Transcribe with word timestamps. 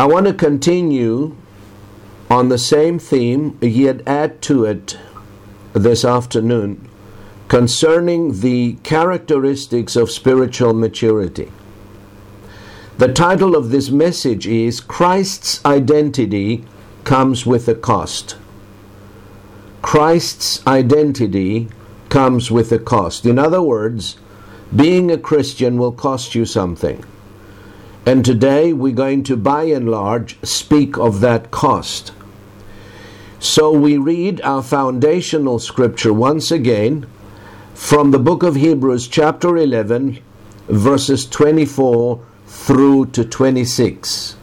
I 0.00 0.06
want 0.06 0.26
to 0.28 0.32
continue 0.32 1.36
on 2.30 2.48
the 2.48 2.56
same 2.56 2.98
theme, 2.98 3.58
yet 3.60 4.00
add 4.06 4.40
to 4.48 4.64
it 4.64 4.96
this 5.74 6.06
afternoon 6.06 6.88
concerning 7.48 8.40
the 8.40 8.78
characteristics 8.82 9.96
of 9.96 10.10
spiritual 10.10 10.72
maturity. 10.72 11.52
The 12.96 13.12
title 13.12 13.54
of 13.54 13.68
this 13.68 13.90
message 13.90 14.46
is 14.46 14.80
Christ's 14.80 15.62
Identity 15.66 16.64
Comes 17.04 17.44
with 17.44 17.68
a 17.68 17.74
Cost. 17.74 18.38
Christ's 19.82 20.66
identity 20.66 21.68
comes 22.08 22.50
with 22.50 22.72
a 22.72 22.78
cost. 22.78 23.26
In 23.26 23.38
other 23.38 23.60
words, 23.60 24.16
being 24.74 25.10
a 25.10 25.18
Christian 25.18 25.76
will 25.76 25.92
cost 25.92 26.34
you 26.34 26.46
something. 26.46 27.04
And 28.10 28.24
today 28.24 28.72
we're 28.72 28.92
going 28.92 29.22
to, 29.22 29.36
by 29.36 29.66
and 29.66 29.88
large, 29.88 30.36
speak 30.42 30.98
of 30.98 31.20
that 31.20 31.52
cost. 31.52 32.10
So 33.38 33.70
we 33.70 33.98
read 33.98 34.40
our 34.40 34.64
foundational 34.64 35.60
scripture 35.60 36.12
once 36.12 36.50
again 36.50 37.06
from 37.72 38.10
the 38.10 38.18
book 38.18 38.42
of 38.42 38.56
Hebrews, 38.56 39.06
chapter 39.06 39.56
11, 39.56 40.18
verses 40.66 41.24
24 41.24 42.20
through 42.48 43.06
to 43.12 43.24
26. 43.24 44.34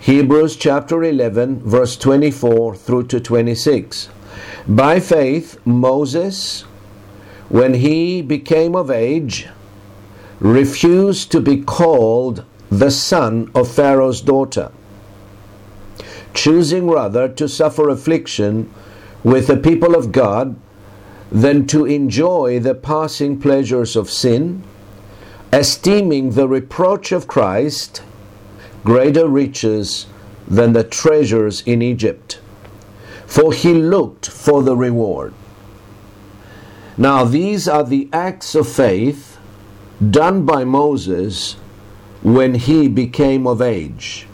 Hebrews 0.00 0.56
chapter 0.56 1.04
11, 1.04 1.60
verse 1.60 1.96
24 1.96 2.74
through 2.74 3.06
to 3.06 3.20
26. 3.20 4.08
By 4.66 4.98
faith, 4.98 5.64
Moses, 5.64 6.62
when 7.48 7.74
he 7.74 8.20
became 8.20 8.74
of 8.74 8.90
age, 8.90 9.46
refused 10.40 11.32
to 11.32 11.40
be 11.40 11.62
called 11.62 12.44
the 12.70 12.90
son 12.90 13.50
of 13.54 13.70
Pharaoh's 13.70 14.20
daughter, 14.20 14.70
choosing 16.34 16.88
rather 16.88 17.28
to 17.28 17.48
suffer 17.48 17.88
affliction 17.88 18.72
with 19.24 19.46
the 19.46 19.56
people 19.56 19.94
of 19.94 20.12
God 20.12 20.56
than 21.30 21.66
to 21.66 21.84
enjoy 21.84 22.60
the 22.60 22.74
passing 22.74 23.40
pleasures 23.40 23.96
of 23.96 24.10
sin, 24.10 24.62
esteeming 25.52 26.30
the 26.30 26.48
reproach 26.48 27.12
of 27.12 27.26
Christ 27.26 28.02
greater 28.84 29.26
riches 29.26 30.06
than 30.46 30.72
the 30.72 30.84
treasures 30.84 31.62
in 31.66 31.82
Egypt. 31.82 32.40
For 33.26 33.52
he 33.52 33.74
looked 33.74 34.28
for 34.28 34.62
the 34.62 34.76
reward. 34.76 35.34
Now, 36.96 37.24
these 37.24 37.66
are 37.66 37.82
the 37.82 38.08
acts 38.12 38.54
of 38.54 38.68
faith 38.68 39.25
done 40.10 40.44
by 40.44 40.64
Moses 40.64 41.54
when 42.22 42.54
he 42.54 42.88
became 42.88 43.46
of 43.46 43.62
age. 43.62 44.26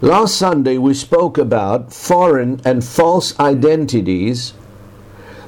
Last 0.00 0.36
Sunday 0.36 0.78
we 0.78 0.94
spoke 0.94 1.38
about 1.38 1.92
foreign 1.92 2.60
and 2.64 2.84
false 2.84 3.38
identities 3.38 4.54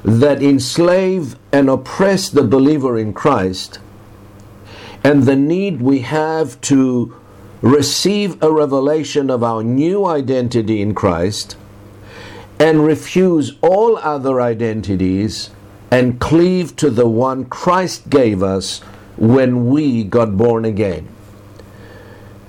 that 0.03 0.41
enslave 0.41 1.35
and 1.51 1.69
oppress 1.69 2.29
the 2.29 2.43
believer 2.43 2.97
in 2.97 3.13
Christ 3.13 3.79
and 5.03 5.23
the 5.23 5.35
need 5.35 5.81
we 5.81 5.99
have 5.99 6.59
to 6.61 7.15
receive 7.61 8.41
a 8.41 8.51
revelation 8.51 9.29
of 9.29 9.43
our 9.43 9.63
new 9.63 10.05
identity 10.05 10.81
in 10.81 10.93
Christ 10.93 11.55
and 12.59 12.85
refuse 12.85 13.53
all 13.61 13.97
other 13.97 14.41
identities 14.41 15.49
and 15.91 16.19
cleave 16.19 16.75
to 16.77 16.89
the 16.89 17.07
one 17.07 17.45
Christ 17.45 18.09
gave 18.09 18.43
us 18.43 18.79
when 19.15 19.67
we 19.67 20.03
got 20.03 20.37
born 20.37 20.65
again. 20.65 21.07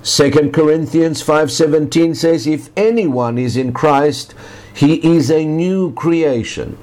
2 0.03 0.51
Corinthians 0.51 1.21
5:17 1.21 2.15
says 2.15 2.47
if 2.47 2.69
anyone 2.77 3.37
is 3.37 3.57
in 3.57 3.73
Christ 3.73 4.33
he 4.73 4.95
is 4.95 5.29
a 5.29 5.45
new 5.45 5.91
creation. 5.93 6.77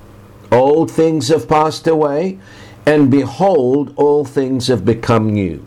Old 0.52 0.90
things 0.90 1.28
have 1.28 1.48
passed 1.48 1.86
away 1.86 2.38
and 2.84 3.10
behold 3.10 3.92
all 3.96 4.24
things 4.24 4.68
have 4.68 4.84
become 4.84 5.32
new. 5.32 5.64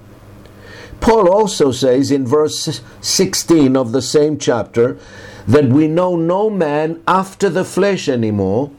Paul 1.02 1.30
also 1.30 1.72
says 1.72 2.12
in 2.12 2.28
verse 2.28 2.82
16 3.02 3.76
of 3.76 3.92
the 3.92 4.02
same 4.02 4.38
chapter 4.38 4.98
that 5.48 5.66
we 5.66 5.88
know 5.88 6.16
no 6.16 6.50
man 6.50 7.02
after 7.08 7.50
the 7.50 7.66
flesh 7.66 8.08
anymore 8.08 8.70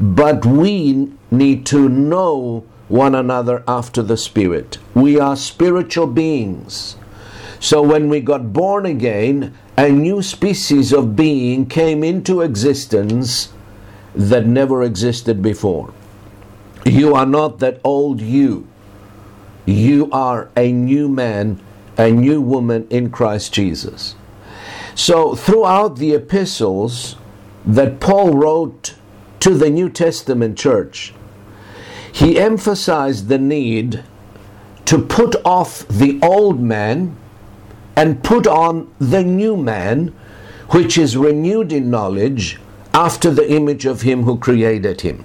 but 0.00 0.44
we 0.46 1.10
need 1.32 1.66
to 1.66 1.88
know 1.88 2.64
one 2.88 3.14
another 3.14 3.64
after 3.66 4.02
the 4.02 4.16
Spirit. 4.16 4.78
We 4.94 5.18
are 5.18 5.34
spiritual 5.34 6.06
beings. 6.06 6.96
So 7.58 7.80
when 7.80 8.08
we 8.08 8.20
got 8.20 8.52
born 8.52 8.84
again, 8.86 9.56
a 9.76 9.88
new 9.88 10.22
species 10.22 10.92
of 10.92 11.16
being 11.16 11.66
came 11.66 12.04
into 12.04 12.42
existence 12.42 13.52
that 14.14 14.46
never 14.46 14.82
existed 14.82 15.42
before. 15.42 15.94
You 16.84 17.14
are 17.14 17.24
not 17.24 17.60
that 17.60 17.80
old 17.82 18.20
you. 18.20 18.68
You 19.64 20.10
are 20.10 20.50
a 20.56 20.72
new 20.72 21.08
man, 21.08 21.62
a 21.96 22.10
new 22.10 22.40
woman 22.40 22.86
in 22.90 23.10
Christ 23.10 23.54
Jesus. 23.54 24.16
So 24.94 25.34
throughout 25.34 25.96
the 25.96 26.14
epistles 26.14 27.16
that 27.64 28.00
Paul 28.00 28.34
wrote 28.34 28.96
to 29.40 29.54
the 29.54 29.70
New 29.70 29.88
Testament 29.88 30.58
church, 30.58 31.14
he 32.12 32.38
emphasized 32.38 33.28
the 33.28 33.38
need 33.38 34.04
to 34.84 34.98
put 34.98 35.34
off 35.44 35.88
the 35.88 36.20
old 36.22 36.60
man 36.60 37.16
and 37.96 38.22
put 38.22 38.46
on 38.46 38.92
the 38.98 39.24
new 39.24 39.56
man, 39.56 40.14
which 40.68 40.98
is 40.98 41.16
renewed 41.16 41.72
in 41.72 41.90
knowledge 41.90 42.58
after 42.94 43.30
the 43.30 43.50
image 43.50 43.86
of 43.86 44.02
him 44.02 44.24
who 44.24 44.38
created 44.38 45.00
him. 45.00 45.24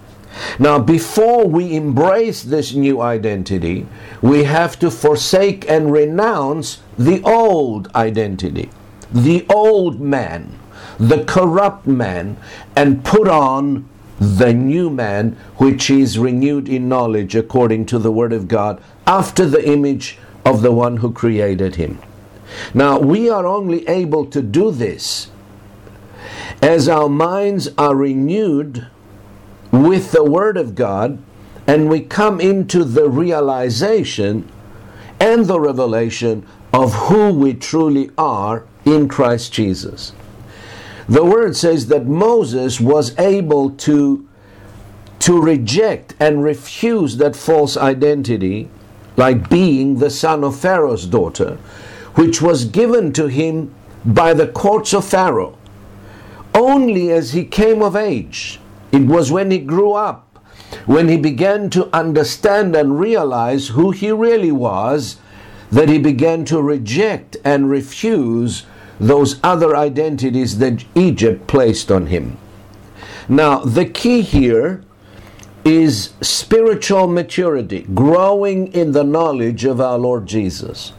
Now, 0.60 0.80
before 0.80 1.48
we 1.48 1.76
embrace 1.76 2.44
this 2.44 2.74
new 2.74 3.02
identity, 3.02 3.88
we 4.22 4.44
have 4.44 4.78
to 4.80 4.92
forsake 4.92 5.70
and 5.70 5.92
renounce 5.92 6.80
the 6.98 7.22
old 7.24 7.90
identity, 7.96 8.70
the 9.12 9.46
old 9.50 10.00
man, 10.00 10.58
the 10.98 11.24
corrupt 11.26 11.88
man, 11.88 12.38
and 12.76 13.04
put 13.04 13.28
on 13.28 13.90
the 14.20 14.54
new 14.54 14.90
man 14.90 15.38
which 15.58 15.90
is 15.90 16.18
renewed 16.18 16.68
in 16.68 16.90
knowledge 16.90 17.36
according 17.36 17.86
to 17.86 18.00
the 18.00 18.12
Word 18.12 18.34
of 18.34 18.48
God 18.48 18.82
after 19.06 19.46
the 19.46 19.68
image 19.68 20.18
of 20.46 20.62
the 20.62 20.72
one 20.72 20.98
who 20.98 21.12
created 21.12 21.76
him. 21.76 22.00
Now, 22.74 22.98
we 23.00 23.30
are 23.30 23.46
only 23.46 23.88
able 23.88 24.26
to 24.28 24.42
do 24.42 24.72
this 24.72 25.30
as 26.62 26.90
our 26.90 27.10
minds 27.10 27.70
are 27.78 27.96
renewed 27.96 28.88
with 29.72 30.12
the 30.12 30.24
Word 30.24 30.58
of 30.58 30.74
God 30.74 31.22
and 31.68 31.90
we 31.90 32.00
come 32.00 32.40
into 32.40 32.84
the 32.84 33.10
realization 33.10 34.50
and 35.20 35.46
the 35.46 35.60
revelation 35.60 36.46
of 36.74 36.94
who 36.94 37.34
we 37.34 37.54
truly 37.54 38.10
are 38.18 38.66
in 38.86 39.08
Christ 39.08 39.52
Jesus. 39.52 40.14
The 41.10 41.24
word 41.24 41.56
says 41.56 41.88
that 41.88 42.06
Moses 42.06 42.82
was 42.82 43.18
able 43.18 43.70
to, 43.72 44.28
to 45.20 45.42
reject 45.42 46.16
and 46.20 46.44
refuse 46.44 47.18
that 47.18 47.36
false 47.36 47.78
identity, 47.78 48.70
like 49.16 49.50
being 49.50 50.00
the 50.00 50.10
son 50.10 50.44
of 50.44 50.60
Pharaoh's 50.60 51.06
daughter, 51.06 51.58
which 52.16 52.42
was 52.42 52.66
given 52.66 53.14
to 53.14 53.28
him 53.28 53.74
by 54.04 54.34
the 54.34 54.48
courts 54.48 54.94
of 54.94 55.06
Pharaoh. 55.06 55.58
Only 56.54 57.12
as 57.12 57.32
he 57.32 57.46
came 57.46 57.82
of 57.82 57.96
age, 57.96 58.60
it 58.92 59.06
was 59.06 59.32
when 59.32 59.50
he 59.50 59.60
grew 59.60 59.94
up, 59.94 60.40
when 60.86 61.08
he 61.08 61.18
began 61.18 61.70
to 61.70 61.90
understand 61.96 62.76
and 62.76 63.00
realize 63.00 63.70
who 63.70 63.92
he 63.92 64.12
really 64.12 64.52
was, 64.52 65.18
that 65.72 65.88
he 65.88 66.00
began 66.00 66.44
to 66.46 66.62
reject 66.62 67.38
and 67.46 67.70
refuse 67.70 68.66
those 69.00 69.40
other 69.44 69.76
identities 69.76 70.58
that 70.60 70.86
Egypt 70.96 71.48
placed 71.48 71.92
on 71.92 72.08
him. 72.08 72.38
Now, 73.30 73.60
the 73.60 73.86
key 73.86 74.22
here 74.22 74.84
is 75.66 76.14
spiritual 76.22 77.08
maturity, 77.08 77.86
growing 77.94 78.72
in 78.74 78.94
the 78.94 79.04
knowledge 79.04 79.66
of 79.66 79.82
our 79.82 79.98
Lord 79.98 80.26
Jesus. 80.26 80.94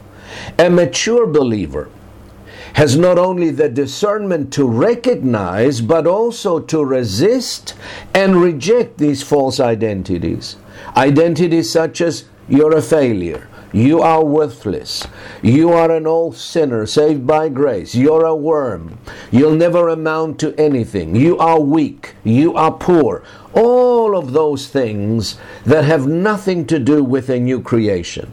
A 0.59 0.69
mature 0.69 1.27
believer 1.27 1.89
has 2.75 2.97
not 2.97 3.19
only 3.19 3.51
the 3.51 3.69
discernment 3.69 4.53
to 4.53 4.67
recognize, 4.67 5.81
but 5.81 6.07
also 6.07 6.61
to 6.61 6.85
resist 6.85 7.75
and 8.15 8.37
reject 8.37 8.99
these 8.99 9.23
false 9.23 9.59
identities. 9.59 10.57
Identities 10.97 11.73
such 11.73 12.01
as 12.01 12.27
you're 12.49 12.77
a 12.77 12.83
failure, 12.83 13.48
you 13.73 14.01
are 14.01 14.25
worthless. 14.25 15.07
You 15.43 15.73
are 15.73 15.91
an 15.91 16.07
old 16.07 16.37
sinner 16.37 16.87
saved 16.87 17.27
by 17.27 17.51
grace. 17.51 17.95
You're 17.95 18.25
a 18.25 18.35
worm. 18.35 18.99
You'll 19.31 19.55
never 19.55 19.89
amount 19.89 20.41
to 20.41 20.59
anything. 20.59 21.15
You 21.15 21.37
are 21.39 21.61
weak. 21.61 22.15
You 22.25 22.55
are 22.55 22.73
poor. 22.73 23.23
All 23.53 24.17
of 24.17 24.33
those 24.33 24.69
things 24.69 25.37
that 25.65 25.85
have 25.85 26.07
nothing 26.07 26.67
to 26.67 26.79
do 26.79 27.05
with 27.05 27.29
a 27.29 27.39
new 27.39 27.61
creation. 27.61 28.33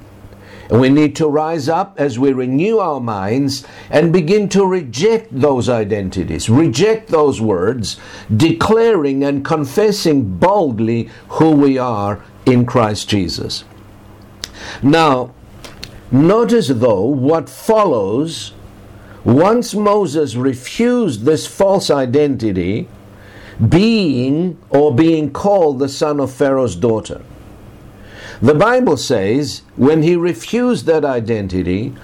And 0.69 0.79
we 0.81 0.89
need 0.89 1.15
to 1.17 1.27
rise 1.27 1.69
up 1.69 1.99
as 1.99 2.17
we 2.17 2.31
renew 2.31 2.79
our 2.79 2.99
minds 2.99 3.65
and 3.89 4.13
begin 4.13 4.49
to 4.49 4.65
reject 4.65 5.27
those 5.31 5.69
identities, 5.69 6.49
reject 6.49 7.09
those 7.09 7.39
words, 7.39 7.97
declaring 8.35 9.23
and 9.23 9.45
confessing 9.45 10.37
boldly 10.37 11.09
who 11.29 11.51
we 11.51 11.77
are 11.77 12.23
in 12.45 12.65
Christ 12.65 13.09
Jesus. 13.09 13.63
Now, 14.85 15.33
notice 16.11 16.67
though 16.67 17.05
what 17.05 17.49
follows 17.49 18.53
once 19.23 19.73
Moses 19.73 20.35
refused 20.35 21.23
this 21.23 21.47
false 21.47 21.89
identity, 21.89 22.87
being 23.67 24.59
or 24.69 24.93
being 24.93 25.31
called 25.31 25.79
the 25.79 25.89
son 25.89 26.19
of 26.19 26.31
Pharaoh's 26.31 26.75
daughter. 26.75 27.23
The 28.43 28.53
Bible 28.53 28.95
says 28.95 29.63
when 29.75 30.03
he 30.03 30.15
refused 30.15 30.85
that 30.85 31.03
identity, 31.03 31.95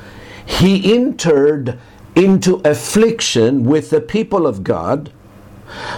he 0.44 0.92
entered 0.92 1.78
into 2.16 2.62
affliction 2.66 3.64
with 3.64 3.92
the 3.92 4.02
people 4.02 4.48
of 4.48 4.64
God 4.64 5.12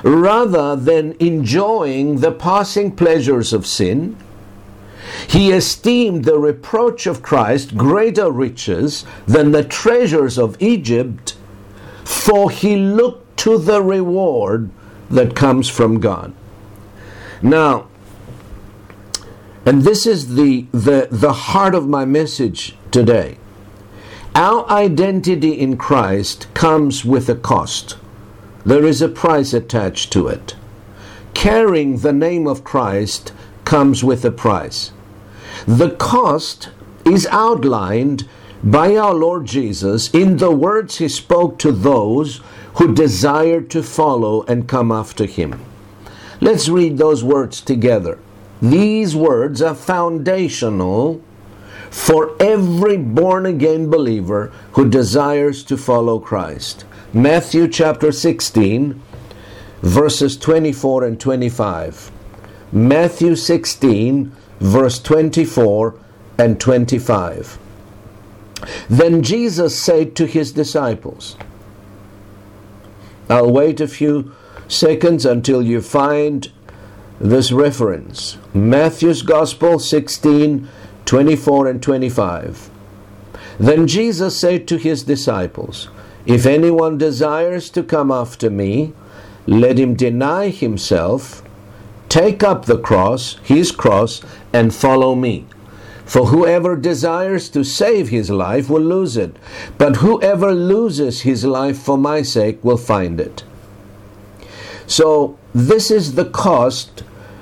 rather 0.03 0.75
than 0.75 1.15
enjoying 1.21 2.19
the 2.19 2.33
passing 2.33 2.93
pleasures 2.93 3.53
of 3.53 3.65
sin 3.65 4.17
he 5.27 5.51
esteemed 5.51 6.25
the 6.25 6.37
reproach 6.37 7.05
of 7.07 7.21
Christ 7.21 7.77
greater 7.77 8.31
riches 8.31 9.05
than 9.25 9.51
the 9.51 9.63
treasures 9.63 10.37
of 10.37 10.61
Egypt, 10.61 11.35
for 12.03 12.49
he 12.51 12.75
looked 12.75 13.37
to 13.37 13.57
the 13.57 13.81
reward 13.81 14.69
that 15.09 15.35
comes 15.35 15.69
from 15.69 15.99
God. 15.99 16.33
Now, 17.41 17.87
and 19.65 19.83
this 19.83 20.05
is 20.05 20.35
the, 20.35 20.65
the, 20.71 21.07
the 21.09 21.33
heart 21.33 21.75
of 21.75 21.87
my 21.87 22.05
message 22.05 22.75
today. 22.91 23.37
Our 24.35 24.69
identity 24.69 25.51
in 25.59 25.77
Christ 25.77 26.47
comes 26.53 27.05
with 27.05 27.29
a 27.29 27.35
cost. 27.35 27.97
There 28.65 28.85
is 28.85 29.01
a 29.01 29.09
price 29.09 29.53
attached 29.53 30.11
to 30.13 30.27
it. 30.27 30.55
Carrying 31.33 31.97
the 31.97 32.13
name 32.13 32.47
of 32.47 32.63
Christ 32.63 33.33
comes 33.65 34.03
with 34.03 34.25
a 34.25 34.31
price. 34.31 34.91
The 35.67 35.91
cost 35.91 36.69
is 37.05 37.27
outlined 37.27 38.27
by 38.63 38.95
our 38.95 39.13
Lord 39.13 39.45
Jesus 39.45 40.09
in 40.13 40.37
the 40.37 40.51
words 40.51 40.97
he 40.97 41.07
spoke 41.07 41.59
to 41.59 41.71
those 41.71 42.41
who 42.75 42.93
desired 42.93 43.69
to 43.71 43.83
follow 43.83 44.43
and 44.43 44.67
come 44.67 44.91
after 44.91 45.25
him. 45.25 45.63
Let's 46.41 46.69
read 46.69 46.97
those 46.97 47.23
words 47.23 47.61
together. 47.61 48.19
These 48.61 49.15
words 49.15 49.61
are 49.61 49.75
foundational 49.75 51.21
for 51.89 52.35
every 52.41 52.97
born 52.97 53.45
again 53.45 53.89
believer 53.89 54.51
who 54.71 54.89
desires 54.89 55.63
to 55.65 55.77
follow 55.77 56.19
Christ. 56.19 56.85
Matthew 57.13 57.67
chapter 57.67 58.11
16, 58.11 58.99
verses 59.81 60.35
24 60.37 61.03
and 61.03 61.19
25. 61.19 62.11
Matthew 62.71 63.35
16, 63.35 64.35
verse 64.63 64.97
24 64.97 65.93
and 66.37 66.59
25. 66.59 67.59
Then 68.89 69.21
Jesus 69.21 69.77
said 69.77 70.15
to 70.15 70.25
his 70.25 70.53
disciples, 70.53 71.35
I'll 73.29 73.51
wait 73.51 73.81
a 73.81 73.89
few 73.89 74.33
seconds 74.69 75.25
until 75.25 75.61
you 75.61 75.81
find 75.81 76.49
this 77.19 77.51
reference. 77.51 78.37
Matthew's 78.53 79.21
Gospel 79.21 79.79
16, 79.79 80.69
24 81.03 81.67
and 81.67 81.83
25. 81.83 82.69
Then 83.59 83.85
Jesus 83.85 84.39
said 84.39 84.65
to 84.69 84.77
his 84.77 85.03
disciples, 85.03 85.89
If 86.25 86.45
anyone 86.45 86.97
desires 86.97 87.69
to 87.71 87.83
come 87.83 88.11
after 88.11 88.49
me, 88.49 88.93
let 89.45 89.77
him 89.77 89.95
deny 89.95 90.47
himself 90.47 91.42
Take 92.13 92.43
up 92.43 92.65
the 92.65 92.77
cross, 92.77 93.37
his 93.41 93.71
cross, 93.71 94.21
and 94.53 94.71
follow 94.71 95.15
me. 95.15 95.47
For 96.05 96.27
whoever 96.27 96.75
desires 96.75 97.49
to 97.49 97.63
save 97.63 98.09
his 98.09 98.29
life 98.29 98.69
will 98.69 98.83
lose 98.83 99.17
it, 99.17 99.35
but 99.79 99.95
whoever 99.95 100.51
loses 100.53 101.21
his 101.21 101.43
life 101.43 101.79
for 101.79 101.97
my 101.97 102.21
sake 102.21 102.63
will 102.63 102.77
find 102.77 103.19
it. 103.19 103.43
So, 104.85 105.39
this 105.55 105.89
is 105.89 106.13
the 106.13 106.29
cost 106.29 107.01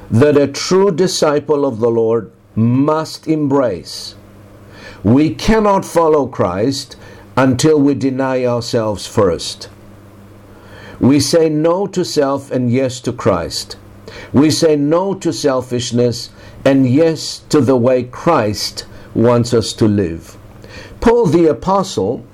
that 0.10 0.38
a 0.38 0.48
true 0.48 0.92
disciple 0.92 1.66
of 1.66 1.82
the 1.82 1.92
Lord 1.92 2.32
must 2.56 3.28
embrace. 3.28 4.16
We 5.04 5.36
cannot 5.36 5.84
follow 5.84 6.28
Christ 6.28 6.96
until 7.36 7.78
we 7.78 7.94
deny 7.94 8.46
ourselves 8.46 9.06
first. 9.06 9.68
We 11.02 11.20
say 11.20 11.50
no 11.50 11.88
to 11.88 12.06
self 12.06 12.50
and 12.52 12.72
yes 12.72 13.02
to 13.02 13.12
Christ. 13.12 13.76
We 14.34 14.52
say 14.52 14.76
no 14.76 15.14
to 15.16 15.32
selfishness 15.34 16.30
and 16.66 16.88
yes 16.88 17.40
to 17.50 17.62
the 17.62 17.76
way 17.76 18.04
Christ 18.04 18.86
wants 19.14 19.54
us 19.54 19.74
to 19.74 19.88
live. 19.88 20.38
Paul 21.00 21.26
the 21.26 21.48
Apostle 21.48 22.26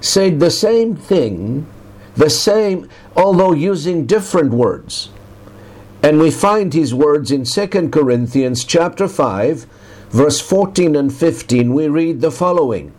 said 0.00 0.40
the 0.40 0.50
same 0.50 0.96
thing, 0.96 1.66
the 2.16 2.30
same, 2.30 2.88
although 3.16 3.52
using 3.52 4.06
different 4.06 4.52
words. 4.52 5.10
And 6.02 6.18
we 6.18 6.30
find 6.30 6.74
his 6.74 6.92
words 6.92 7.30
in 7.30 7.44
2 7.44 7.90
Corinthians 7.90 8.64
chapter 8.64 9.06
5, 9.06 9.66
verse 10.10 10.40
14 10.40 10.96
and 10.96 11.14
15. 11.14 11.72
We 11.72 11.88
read 11.88 12.20
the 12.20 12.30
following 12.30 12.92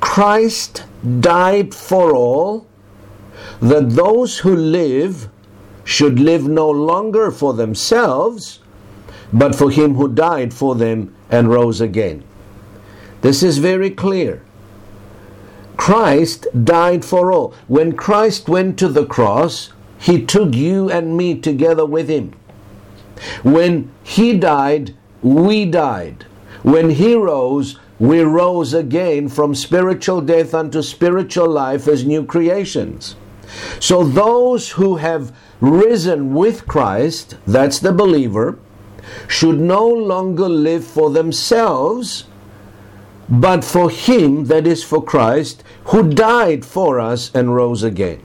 Christ 0.00 0.84
died 1.20 1.74
for 1.74 2.14
all, 2.14 2.66
that 3.60 3.90
those 3.90 4.38
who 4.38 4.54
live 4.54 5.28
should 5.84 6.18
live 6.18 6.46
no 6.46 6.68
longer 6.70 7.30
for 7.30 7.54
themselves, 7.54 8.60
but 9.32 9.54
for 9.54 9.70
him 9.70 9.94
who 9.94 10.08
died 10.08 10.52
for 10.52 10.74
them 10.74 11.14
and 11.30 11.48
rose 11.48 11.80
again. 11.80 12.22
This 13.22 13.42
is 13.42 13.58
very 13.58 13.90
clear. 13.90 14.42
Christ 15.76 16.46
died 16.64 17.04
for 17.04 17.32
all. 17.32 17.54
When 17.66 17.96
Christ 17.96 18.48
went 18.48 18.78
to 18.78 18.88
the 18.88 19.06
cross, 19.06 19.72
he 19.98 20.24
took 20.24 20.54
you 20.54 20.90
and 20.90 21.16
me 21.16 21.38
together 21.38 21.86
with 21.86 22.08
him. 22.08 22.34
When 23.42 23.90
he 24.02 24.36
died, 24.36 24.94
we 25.22 25.64
died. 25.64 26.24
When 26.62 26.90
he 26.90 27.14
rose, 27.14 27.78
we 27.98 28.20
rose 28.20 28.74
again 28.74 29.28
from 29.28 29.54
spiritual 29.54 30.20
death 30.20 30.54
unto 30.54 30.82
spiritual 30.82 31.48
life 31.48 31.86
as 31.86 32.04
new 32.04 32.24
creations. 32.24 33.14
So 33.78 34.04
those 34.04 34.70
who 34.70 34.96
have 34.96 35.32
risen 35.62 36.34
with 36.34 36.66
Christ, 36.66 37.36
that's 37.46 37.78
the 37.78 37.92
believer, 37.92 38.58
should 39.28 39.60
no 39.60 39.86
longer 39.86 40.48
live 40.48 40.84
for 40.84 41.08
themselves, 41.10 42.24
but 43.28 43.64
for 43.64 43.88
Him, 43.88 44.46
that 44.46 44.66
is 44.66 44.82
for 44.82 45.02
Christ, 45.02 45.62
who 45.84 46.12
died 46.12 46.64
for 46.64 46.98
us 46.98 47.32
and 47.32 47.54
rose 47.54 47.84
again. 47.84 48.20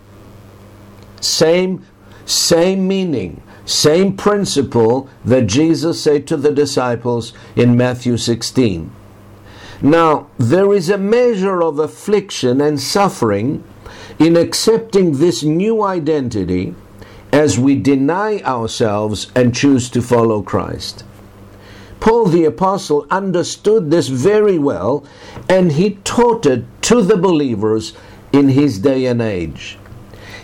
Same, 1.21 1.85
same 2.25 2.87
meaning, 2.87 3.43
same 3.65 4.17
principle 4.17 5.07
that 5.23 5.45
Jesus 5.45 6.01
said 6.01 6.25
to 6.27 6.37
the 6.37 6.51
disciples 6.51 7.33
in 7.55 7.77
Matthew 7.77 8.17
16. 8.17 8.91
Now, 9.81 10.27
there 10.39 10.73
is 10.73 10.89
a 10.89 10.97
measure 10.97 11.61
of 11.61 11.77
affliction 11.77 12.61
and 12.61 12.79
suffering 12.79 13.63
in 14.17 14.35
accepting 14.35 15.17
this 15.19 15.43
new 15.43 15.83
identity 15.83 16.73
as 17.31 17.59
we 17.59 17.75
deny 17.75 18.39
ourselves 18.41 19.31
and 19.35 19.55
choose 19.55 19.89
to 19.89 20.01
follow 20.01 20.41
Christ. 20.41 21.03
Paul 21.99 22.27
the 22.27 22.45
Apostle 22.45 23.07
understood 23.09 23.89
this 23.89 24.07
very 24.07 24.57
well 24.57 25.05
and 25.49 25.73
he 25.73 25.95
taught 26.03 26.45
it 26.45 26.63
to 26.83 27.01
the 27.01 27.17
believers 27.17 27.93
in 28.31 28.49
his 28.49 28.79
day 28.79 29.05
and 29.05 29.21
age. 29.21 29.77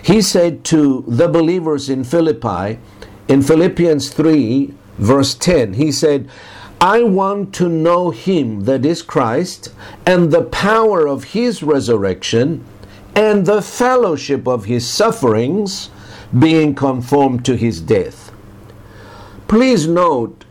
He 0.01 0.21
said 0.21 0.63
to 0.65 1.05
the 1.07 1.27
believers 1.27 1.89
in 1.89 2.03
Philippi, 2.03 2.79
in 3.27 3.41
Philippians 3.41 4.09
3, 4.09 4.73
verse 4.97 5.35
10, 5.35 5.73
he 5.73 5.91
said, 5.91 6.29
I 6.81 7.03
want 7.03 7.53
to 7.55 7.69
know 7.69 8.09
him, 8.09 8.65
that 8.65 8.85
is 8.85 9.01
Christ, 9.01 9.71
and 10.05 10.31
the 10.31 10.41
power 10.41 11.07
of 11.07 11.23
his 11.31 11.63
resurrection, 11.63 12.65
and 13.15 13.45
the 13.45 13.61
fellowship 13.61 14.45
of 14.45 14.65
his 14.65 14.85
sufferings, 14.85 15.89
being 16.37 16.75
conformed 16.75 17.45
to 17.45 17.55
his 17.55 17.81
death. 17.81 18.31
Please 19.47 19.87
note 19.87 20.45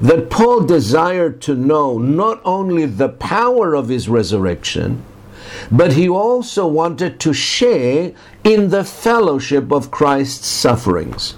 that 0.00 0.30
Paul 0.30 0.60
desired 0.60 1.40
to 1.42 1.54
know 1.54 1.98
not 1.98 2.40
only 2.44 2.86
the 2.86 3.08
power 3.08 3.74
of 3.74 3.88
his 3.88 4.08
resurrection, 4.08 5.02
but 5.70 5.92
he 5.92 6.08
also 6.08 6.66
wanted 6.66 7.20
to 7.20 7.32
share 7.32 8.12
in 8.42 8.70
the 8.70 8.84
fellowship 8.84 9.72
of 9.72 9.90
Christ's 9.90 10.46
sufferings. 10.48 11.36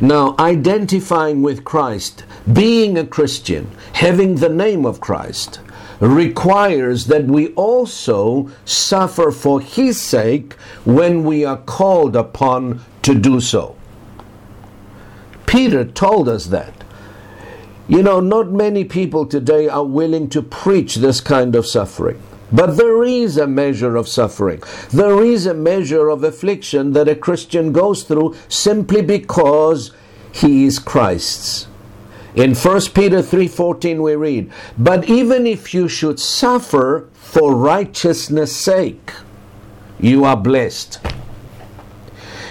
Now, 0.00 0.34
identifying 0.38 1.42
with 1.42 1.64
Christ, 1.64 2.24
being 2.52 2.98
a 2.98 3.06
Christian, 3.06 3.70
having 3.94 4.36
the 4.36 4.48
name 4.48 4.84
of 4.84 5.00
Christ, 5.00 5.60
requires 6.02 7.06
that 7.06 7.26
we 7.26 7.48
also 7.54 8.50
suffer 8.64 9.30
for 9.30 9.60
His 9.60 10.00
sake 10.00 10.54
when 10.84 11.22
we 11.22 11.44
are 11.44 11.58
called 11.58 12.16
upon 12.16 12.80
to 13.02 13.14
do 13.14 13.40
so. 13.40 13.76
Peter 15.46 15.84
told 15.84 16.28
us 16.28 16.46
that. 16.46 16.74
You 17.88 18.02
know, 18.02 18.20
not 18.20 18.50
many 18.50 18.84
people 18.84 19.26
today 19.26 19.68
are 19.68 19.84
willing 19.84 20.28
to 20.30 20.42
preach 20.42 20.96
this 20.96 21.20
kind 21.20 21.54
of 21.54 21.66
suffering. 21.66 22.20
But 22.50 22.76
there 22.76 23.04
is 23.04 23.36
a 23.36 23.46
measure 23.46 23.96
of 23.96 24.08
suffering. 24.08 24.62
There 24.90 25.22
is 25.24 25.46
a 25.46 25.54
measure 25.54 26.08
of 26.08 26.24
affliction 26.24 26.92
that 26.92 27.08
a 27.08 27.14
Christian 27.14 27.72
goes 27.72 28.02
through 28.02 28.34
simply 28.48 29.02
because 29.02 29.92
he 30.32 30.64
is 30.64 30.78
Christ's. 30.78 31.66
In 32.34 32.54
1 32.54 32.94
Peter 32.94 33.20
3:14 33.20 34.02
we 34.02 34.14
read, 34.14 34.50
"But 34.78 35.08
even 35.08 35.46
if 35.46 35.74
you 35.74 35.86
should 35.86 36.18
suffer 36.18 37.04
for 37.12 37.54
righteousness' 37.54 38.52
sake, 38.52 39.12
you 40.00 40.24
are 40.24 40.36
blessed." 40.36 40.98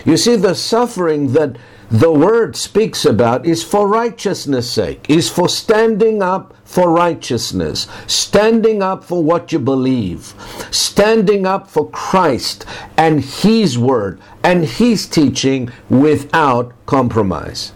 You 0.06 0.18
see 0.18 0.36
the 0.36 0.54
suffering 0.56 1.34
that 1.34 1.56
the 1.90 2.12
word 2.12 2.56
speaks 2.56 3.06
about 3.06 3.46
is 3.46 3.64
for 3.64 3.88
righteousness' 3.88 4.70
sake, 4.70 5.06
is 5.10 5.30
for 5.30 5.50
standing 5.50 6.22
up 6.22 6.54
for 6.64 6.90
righteousness, 6.90 7.88
standing 8.08 8.82
up 8.82 9.04
for 9.04 9.22
what 9.22 9.52
you 9.52 9.60
believe, 9.60 10.34
standing 10.72 11.46
up 11.46 11.70
for 11.70 11.90
Christ 11.90 12.66
and 12.96 13.20
His 13.20 13.78
word 13.78 14.20
and 14.44 14.64
His 14.64 15.06
teaching 15.06 15.70
without 15.90 16.72
compromise. 16.86 17.74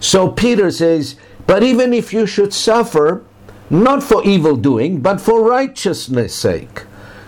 So 0.00 0.28
Peter 0.28 0.70
says, 0.70 1.16
But 1.46 1.62
even 1.62 1.92
if 1.92 2.12
you 2.12 2.26
should 2.26 2.52
suffer, 2.52 3.24
not 3.70 4.02
for 4.02 4.24
evil 4.24 4.56
doing, 4.56 5.00
but 5.00 5.20
for 5.20 5.42
righteousness' 5.42 6.34
sake, 6.34 6.84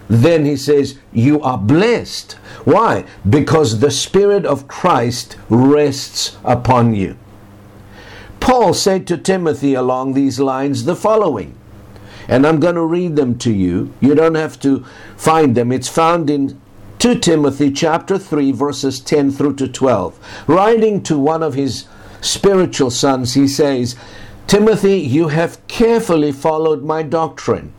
then 0.09 0.44
he 0.44 0.56
says, 0.56 0.99
You 1.12 1.40
are 1.40 1.59
blessed. 1.59 2.33
Why? 2.64 3.04
Because 3.28 3.80
the 3.80 3.90
Spirit 3.90 4.44
of 4.44 4.68
Christ 4.68 5.37
rests 5.49 6.37
upon 6.44 6.94
you. 6.94 7.16
Paul 8.40 8.75
said 8.75 9.06
to 9.06 9.16
Timothy 9.16 9.73
along 9.73 10.12
these 10.12 10.38
lines 10.38 10.85
the 10.85 10.94
following, 10.94 11.56
and 12.28 12.47
I'm 12.47 12.61
going 12.61 12.75
to 12.75 12.85
read 12.85 13.16
them 13.16 13.38
to 13.38 13.52
you. 13.52 13.92
You 14.00 14.14
don't 14.14 14.35
have 14.35 14.61
to 14.61 14.85
find 15.16 15.54
them. 15.54 15.73
It's 15.73 15.88
found 15.88 16.28
in 16.28 16.61
2 16.99 17.21
Timothy 17.21 17.71
chapter 17.71 18.18
3 18.18 18.52
verses 18.52 19.00
10 19.00 19.30
through 19.30 19.56
to 19.56 19.68
12. 19.68 20.44
Writing 20.47 21.02
to 21.04 21.18
one 21.18 21.42
of 21.42 21.54
his 21.54 21.87
spiritual 22.24 22.90
sons, 22.90 23.34
he 23.34 23.46
says, 23.46 23.96
Timothy, 24.46 24.98
you 24.98 25.28
have 25.28 25.66
carefully 25.68 26.32
followed 26.32 26.82
my 26.82 27.02
doctrine 27.02 27.72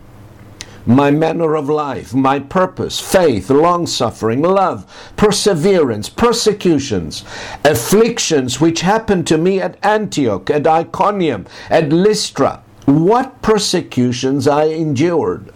my 0.85 1.09
manner 1.09 1.55
of 1.55 1.67
life, 1.67 2.13
my 2.13 2.39
purpose, 2.39 2.99
faith, 2.99 3.49
long 3.49 3.87
suffering, 3.87 4.41
love, 4.41 4.85
perseverance, 5.17 6.09
persecutions, 6.09 7.23
afflictions 7.63 8.61
which 8.61 8.81
happened 8.81 9.25
to 9.27 9.37
me 9.37 9.59
at 9.59 9.83
Antioch, 9.83 10.49
at 10.49 10.67
Iconium, 10.67 11.47
at 11.69 11.89
Lystra. 11.89 12.61
What 12.85 13.41
persecutions 13.41 14.47
I 14.47 14.65
endured. 14.65 15.51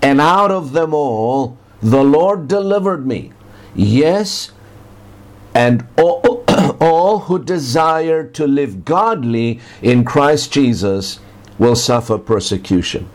And 0.00 0.20
out 0.20 0.50
of 0.50 0.72
them 0.72 0.94
all, 0.94 1.58
the 1.82 2.02
Lord 2.02 2.48
delivered 2.48 3.06
me. 3.06 3.32
Yes, 3.74 4.50
and 5.54 5.86
all, 5.96 6.44
all 6.80 7.20
who 7.20 7.42
desire 7.42 8.24
to 8.24 8.46
live 8.46 8.84
godly 8.84 9.60
in 9.80 10.04
Christ 10.04 10.52
Jesus 10.52 11.20
will 11.58 11.76
suffer 11.76 12.18
persecution. 12.18 13.08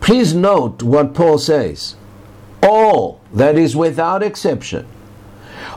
Please 0.00 0.34
note 0.34 0.82
what 0.82 1.14
Paul 1.14 1.38
says. 1.38 1.96
All, 2.62 3.20
that 3.32 3.58
is 3.58 3.76
without 3.76 4.22
exception, 4.22 4.86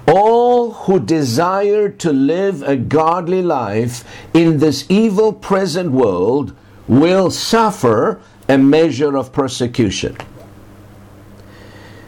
all 0.07 0.71
who 0.71 0.99
desire 0.99 1.89
to 1.89 2.13
live 2.13 2.63
a 2.63 2.77
godly 2.77 3.41
life 3.41 4.05
in 4.33 4.59
this 4.59 4.85
evil 4.89 5.33
present 5.33 5.91
world 5.91 6.55
will 6.87 7.29
suffer 7.29 8.21
a 8.47 8.57
measure 8.57 9.17
of 9.17 9.33
persecution. 9.33 10.15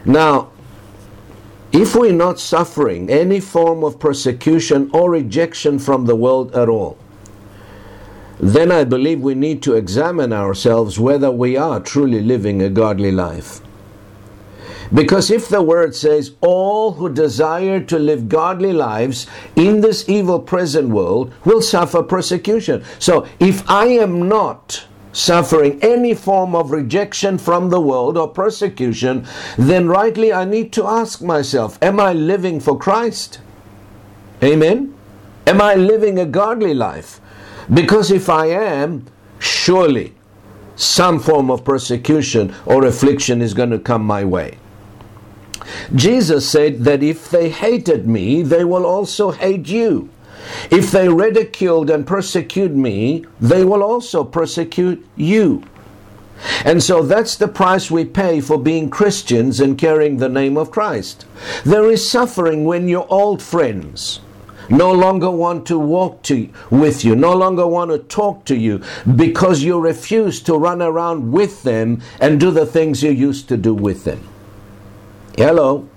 Now, 0.04 0.49
if 1.72 1.94
we're 1.94 2.12
not 2.12 2.40
suffering 2.40 3.08
any 3.08 3.40
form 3.40 3.84
of 3.84 4.00
persecution 4.00 4.90
or 4.92 5.10
rejection 5.10 5.78
from 5.78 6.06
the 6.06 6.16
world 6.16 6.54
at 6.54 6.68
all, 6.68 6.98
then 8.38 8.72
I 8.72 8.84
believe 8.84 9.20
we 9.20 9.34
need 9.34 9.62
to 9.62 9.74
examine 9.74 10.32
ourselves 10.32 10.98
whether 10.98 11.30
we 11.30 11.56
are 11.56 11.78
truly 11.78 12.20
living 12.22 12.62
a 12.62 12.70
godly 12.70 13.12
life. 13.12 13.60
Because 14.92 15.30
if 15.30 15.48
the 15.48 15.62
word 15.62 15.94
says, 15.94 16.32
all 16.40 16.92
who 16.92 17.08
desire 17.12 17.80
to 17.80 17.98
live 17.98 18.28
godly 18.28 18.72
lives 18.72 19.26
in 19.54 19.82
this 19.82 20.08
evil 20.08 20.40
present 20.40 20.88
world 20.88 21.32
will 21.44 21.62
suffer 21.62 22.02
persecution. 22.02 22.82
So 22.98 23.26
if 23.38 23.68
I 23.70 23.86
am 23.86 24.28
not 24.28 24.86
suffering 25.12 25.78
any 25.82 26.14
form 26.14 26.54
of 26.54 26.70
rejection 26.70 27.38
from 27.38 27.70
the 27.70 27.80
world 27.80 28.16
or 28.16 28.28
persecution, 28.28 29.26
then 29.58 29.88
rightly 29.88 30.32
I 30.32 30.44
need 30.44 30.72
to 30.74 30.86
ask 30.86 31.20
myself, 31.22 31.78
am 31.82 31.98
I 31.98 32.12
living 32.12 32.60
for 32.60 32.78
Christ? 32.78 33.40
Amen? 34.42 34.94
Am 35.46 35.60
I 35.60 35.74
living 35.74 36.18
a 36.18 36.26
godly 36.26 36.74
life? 36.74 37.20
Because 37.72 38.10
if 38.10 38.28
I 38.28 38.46
am, 38.46 39.06
surely 39.38 40.14
some 40.76 41.18
form 41.18 41.50
of 41.50 41.64
persecution 41.64 42.54
or 42.64 42.84
affliction 42.86 43.42
is 43.42 43.54
going 43.54 43.70
to 43.70 43.78
come 43.78 44.04
my 44.04 44.24
way. 44.24 44.58
Jesus 45.94 46.48
said 46.48 46.84
that 46.84 47.02
if 47.02 47.30
they 47.30 47.50
hated 47.50 48.06
me, 48.06 48.42
they 48.42 48.64
will 48.64 48.86
also 48.86 49.30
hate 49.30 49.68
you. 49.68 50.08
If 50.70 50.90
they 50.90 51.08
ridiculed 51.08 51.90
and 51.90 52.06
persecute 52.06 52.72
me, 52.72 53.26
they 53.40 53.64
will 53.64 53.82
also 53.82 54.24
persecute 54.24 55.06
you. 55.16 55.64
And 56.64 56.82
so 56.82 57.02
that's 57.02 57.36
the 57.36 57.48
price 57.48 57.90
we 57.90 58.04
pay 58.04 58.40
for 58.40 58.58
being 58.58 58.88
Christians 58.88 59.60
and 59.60 59.76
carrying 59.76 60.16
the 60.16 60.28
name 60.28 60.56
of 60.56 60.70
Christ. 60.70 61.26
There 61.64 61.90
is 61.90 62.10
suffering 62.10 62.64
when 62.64 62.88
your 62.88 63.06
old 63.10 63.42
friends, 63.42 64.20
no 64.70 64.92
longer 64.92 65.30
want 65.30 65.66
to 65.66 65.78
walk 65.78 66.22
to, 66.22 66.48
with 66.70 67.04
you, 67.04 67.16
no 67.16 67.34
longer 67.34 67.66
want 67.66 67.90
to 67.90 67.98
talk 67.98 68.44
to 68.46 68.56
you 68.56 68.80
because 69.16 69.62
you 69.62 69.78
refuse 69.78 70.40
to 70.42 70.54
run 70.54 70.80
around 70.80 71.32
with 71.32 71.62
them 71.64 72.00
and 72.20 72.38
do 72.38 72.50
the 72.50 72.66
things 72.66 73.02
you 73.02 73.10
used 73.10 73.48
to 73.48 73.56
do 73.56 73.74
with 73.74 74.04
them. 74.04 74.26
Hello. 75.36 75.88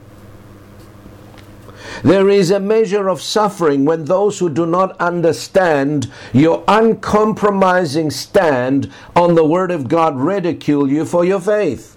There 2.03 2.29
is 2.29 2.51
a 2.51 2.60
measure 2.60 3.07
of 3.07 3.22
suffering 3.22 3.86
when 3.86 4.05
those 4.05 4.39
who 4.39 4.50
do 4.50 4.65
not 4.65 5.00
understand 5.00 6.12
your 6.33 6.63
uncompromising 6.67 8.12
stand 8.12 8.91
on 9.15 9.36
the 9.36 9.45
Word 9.45 9.72
of 9.72 9.88
God 9.88 10.17
ridicule 10.17 10.91
you 10.91 11.05
for 11.05 11.24
your 11.24 11.39
faith. 11.39 11.95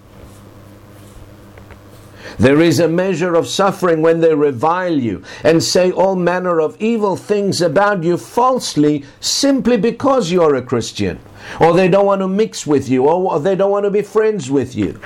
There 2.39 2.61
is 2.61 2.79
a 2.79 2.89
measure 2.89 3.35
of 3.35 3.49
suffering 3.49 4.01
when 4.03 4.21
they 4.21 4.35
revile 4.35 4.99
you 4.99 5.25
and 5.43 5.63
say 5.63 5.91
all 5.91 6.15
manner 6.15 6.61
of 6.61 6.81
evil 6.81 7.17
things 7.17 7.61
about 7.61 8.05
you 8.05 8.17
falsely 8.17 9.05
simply 9.21 9.77
because 9.77 10.31
you're 10.31 10.55
a 10.55 10.63
Christian. 10.63 11.19
Or 11.61 11.73
they 11.73 11.89
don't 11.89 12.07
want 12.07 12.21
to 12.21 12.29
mix 12.29 12.67
with 12.67 12.89
you, 12.89 13.09
or 13.09 13.41
they 13.41 13.55
don't 13.57 13.71
want 13.71 13.85
to 13.85 13.91
be 13.91 14.03
friends 14.03 14.51
with 14.51 14.75
you. 14.77 15.01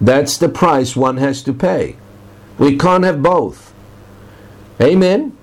That's 0.00 0.36
the 0.36 0.48
price 0.48 0.94
one 0.94 1.16
has 1.16 1.42
to 1.44 1.52
pay. 1.52 1.96
We 2.58 2.76
can't 2.76 3.04
have 3.04 3.22
both. 3.22 3.74
Amen. 4.80 5.36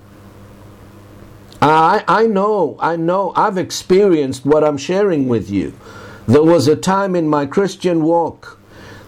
I, 1.60 2.04
I 2.08 2.26
know, 2.26 2.76
I 2.80 2.96
know, 2.96 3.32
I've 3.36 3.56
experienced 3.56 4.44
what 4.44 4.64
I'm 4.64 4.76
sharing 4.76 5.28
with 5.28 5.48
you. 5.48 5.74
There 6.26 6.42
was 6.42 6.66
a 6.66 6.76
time 6.76 7.14
in 7.14 7.28
my 7.28 7.46
Christian 7.46 8.02
walk 8.02 8.58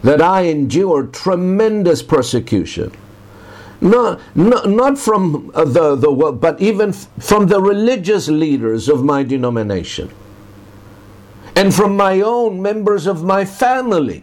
that 0.02 0.22
I 0.22 0.42
endured 0.42 1.12
tremendous 1.12 2.02
persecution. 2.02 2.92
not, 3.80 4.20
not, 4.36 4.68
not 4.68 4.98
from 4.98 5.50
the, 5.54 5.96
the 5.96 6.10
world, 6.10 6.40
but 6.40 6.60
even 6.60 6.92
from 6.92 7.46
the 7.48 7.60
religious 7.60 8.28
leaders 8.28 8.88
of 8.88 9.04
my 9.04 9.22
denomination 9.22 10.10
and 11.56 11.74
from 11.74 11.96
my 11.96 12.20
own 12.20 12.60
members 12.62 13.06
of 13.06 13.24
my 13.24 13.44
family, 13.44 14.22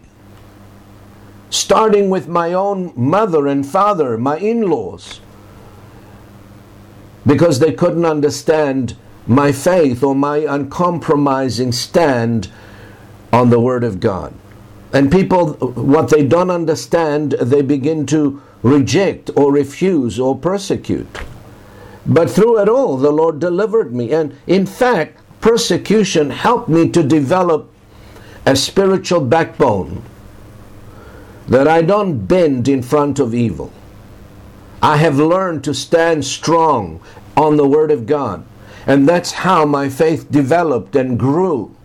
starting 1.52 2.10
with 2.10 2.28
my 2.28 2.54
own 2.54 2.94
mother 2.96 3.46
and 3.46 3.68
father, 3.68 4.18
my 4.18 4.38
in 4.38 4.62
laws, 4.62 5.20
because 7.28 7.60
they 7.60 7.74
couldn't 7.74 8.06
understand 8.06 8.96
my 9.28 9.52
faith 9.52 10.02
or 10.02 10.16
my 10.16 10.38
uncompromising 10.38 11.72
stand 11.72 12.50
on 13.32 13.50
the 13.50 13.60
Word 13.60 13.84
of 13.84 14.00
God. 14.00 14.34
And 14.94 15.12
people, 15.12 15.54
what 15.54 16.10
they 16.10 16.26
don't 16.26 16.50
understand, 16.50 17.34
they 17.34 17.62
begin 17.62 18.06
to 18.08 18.42
reject 18.64 19.30
or 19.36 19.52
refuse 19.52 20.20
or 20.20 20.38
persecute. 20.38 21.20
But 22.06 22.30
through 22.30 22.62
it 22.62 22.70
all, 22.70 22.98
the 22.98 23.12
Lord 23.12 23.40
delivered 23.40 23.94
me. 23.94 24.12
And 24.12 24.36
in 24.48 24.66
fact, 24.66 25.20
persecution 25.42 26.30
helped 26.30 26.70
me 26.70 26.90
to 26.90 27.04
develop 27.04 27.70
a 28.46 28.56
spiritual 28.56 29.22
backbone 29.22 30.04
that 31.48 31.68
I 31.68 31.82
don't 31.82 32.26
bend 32.28 32.68
in 32.68 32.82
front 32.82 33.20
of 33.20 33.34
evil. 33.34 33.72
I 34.82 34.98
have 34.98 35.18
learned 35.18 35.64
to 35.66 35.74
stand 35.74 36.26
strong 36.26 37.02
on 37.38 37.58
the 37.58 37.68
Word 37.68 37.92
of 37.92 38.06
God. 38.06 38.46
And 38.88 39.08
that's 39.08 39.32
how 39.32 39.66
my 39.66 39.90
faith 39.90 40.32
developed 40.32 40.96
and 40.96 41.20
grew. 41.20 41.76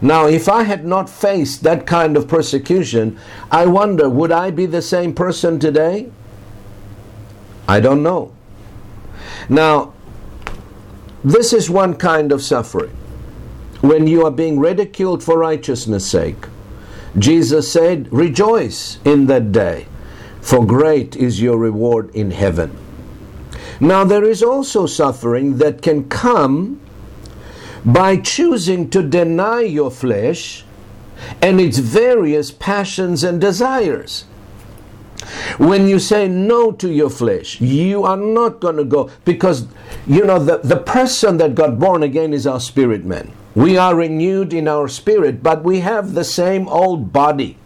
Now, 0.00 0.26
if 0.26 0.48
I 0.48 0.64
had 0.64 0.84
not 0.84 1.08
faced 1.08 1.62
that 1.62 1.86
kind 1.86 2.16
of 2.16 2.26
persecution, 2.26 3.18
I 3.50 3.66
wonder, 3.66 4.08
would 4.08 4.32
I 4.32 4.50
be 4.50 4.66
the 4.66 4.82
same 4.82 5.14
person 5.14 5.60
today? 5.60 6.10
I 7.68 7.80
don't 7.80 8.02
know. 8.02 8.32
Now, 9.48 9.92
this 11.22 11.52
is 11.52 11.68
one 11.68 11.94
kind 11.94 12.32
of 12.32 12.42
suffering. 12.42 12.96
When 13.80 14.06
you 14.06 14.24
are 14.24 14.30
being 14.30 14.58
ridiculed 14.58 15.22
for 15.22 15.38
righteousness' 15.38 16.10
sake, 16.10 16.46
Jesus 17.18 17.70
said, 17.70 18.12
Rejoice 18.12 18.98
in 19.04 19.26
that 19.26 19.52
day, 19.52 19.86
for 20.40 20.66
great 20.66 21.16
is 21.16 21.40
your 21.40 21.58
reward 21.58 22.14
in 22.14 22.30
heaven. 22.30 22.76
Now, 23.80 24.04
there 24.04 24.24
is 24.24 24.42
also 24.42 24.86
suffering 24.86 25.58
that 25.58 25.82
can 25.82 26.08
come 26.08 26.80
by 27.84 28.18
choosing 28.18 28.90
to 28.90 29.02
deny 29.02 29.62
your 29.62 29.90
flesh 29.90 30.64
and 31.40 31.60
its 31.60 31.78
various 31.78 32.50
passions 32.50 33.24
and 33.24 33.40
desires. 33.40 34.24
When 35.58 35.86
you 35.88 35.98
say 35.98 36.28
no 36.28 36.72
to 36.72 36.90
your 36.90 37.10
flesh, 37.10 37.60
you 37.60 38.04
are 38.04 38.16
not 38.16 38.60
going 38.60 38.76
to 38.76 38.84
go 38.84 39.10
because 39.24 39.66
you 40.06 40.24
know 40.24 40.38
the, 40.38 40.58
the 40.58 40.78
person 40.78 41.36
that 41.38 41.54
got 41.54 41.78
born 41.78 42.02
again 42.02 42.32
is 42.32 42.46
our 42.46 42.60
spirit 42.60 43.04
man. 43.04 43.32
We 43.54 43.76
are 43.76 43.96
renewed 43.96 44.52
in 44.52 44.68
our 44.68 44.86
spirit, 44.88 45.42
but 45.42 45.64
we 45.64 45.80
have 45.80 46.14
the 46.14 46.24
same 46.24 46.68
old 46.68 47.12
body. 47.12 47.56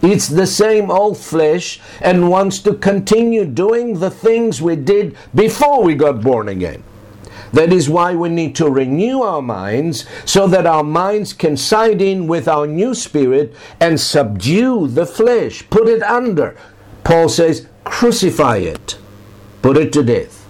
It's 0.00 0.28
the 0.28 0.46
same 0.46 0.90
old 0.90 1.16
flesh 1.16 1.80
and 2.00 2.28
wants 2.28 2.58
to 2.60 2.74
continue 2.74 3.44
doing 3.44 4.00
the 4.00 4.10
things 4.10 4.60
we 4.60 4.76
did 4.76 5.16
before 5.34 5.82
we 5.82 5.94
got 5.94 6.22
born 6.22 6.48
again. 6.48 6.82
That 7.52 7.72
is 7.72 7.88
why 7.88 8.14
we 8.14 8.28
need 8.30 8.56
to 8.56 8.70
renew 8.70 9.22
our 9.22 9.42
minds 9.42 10.06
so 10.24 10.46
that 10.48 10.66
our 10.66 10.82
minds 10.82 11.32
can 11.32 11.56
side 11.56 12.00
in 12.00 12.26
with 12.26 12.48
our 12.48 12.66
new 12.66 12.94
spirit 12.94 13.54
and 13.78 14.00
subdue 14.00 14.88
the 14.88 15.06
flesh, 15.06 15.68
put 15.70 15.88
it 15.88 16.02
under. 16.02 16.56
Paul 17.04 17.28
says, 17.28 17.66
crucify 17.84 18.58
it, 18.58 18.98
put 19.60 19.76
it 19.76 19.92
to 19.92 20.02
death. 20.02 20.41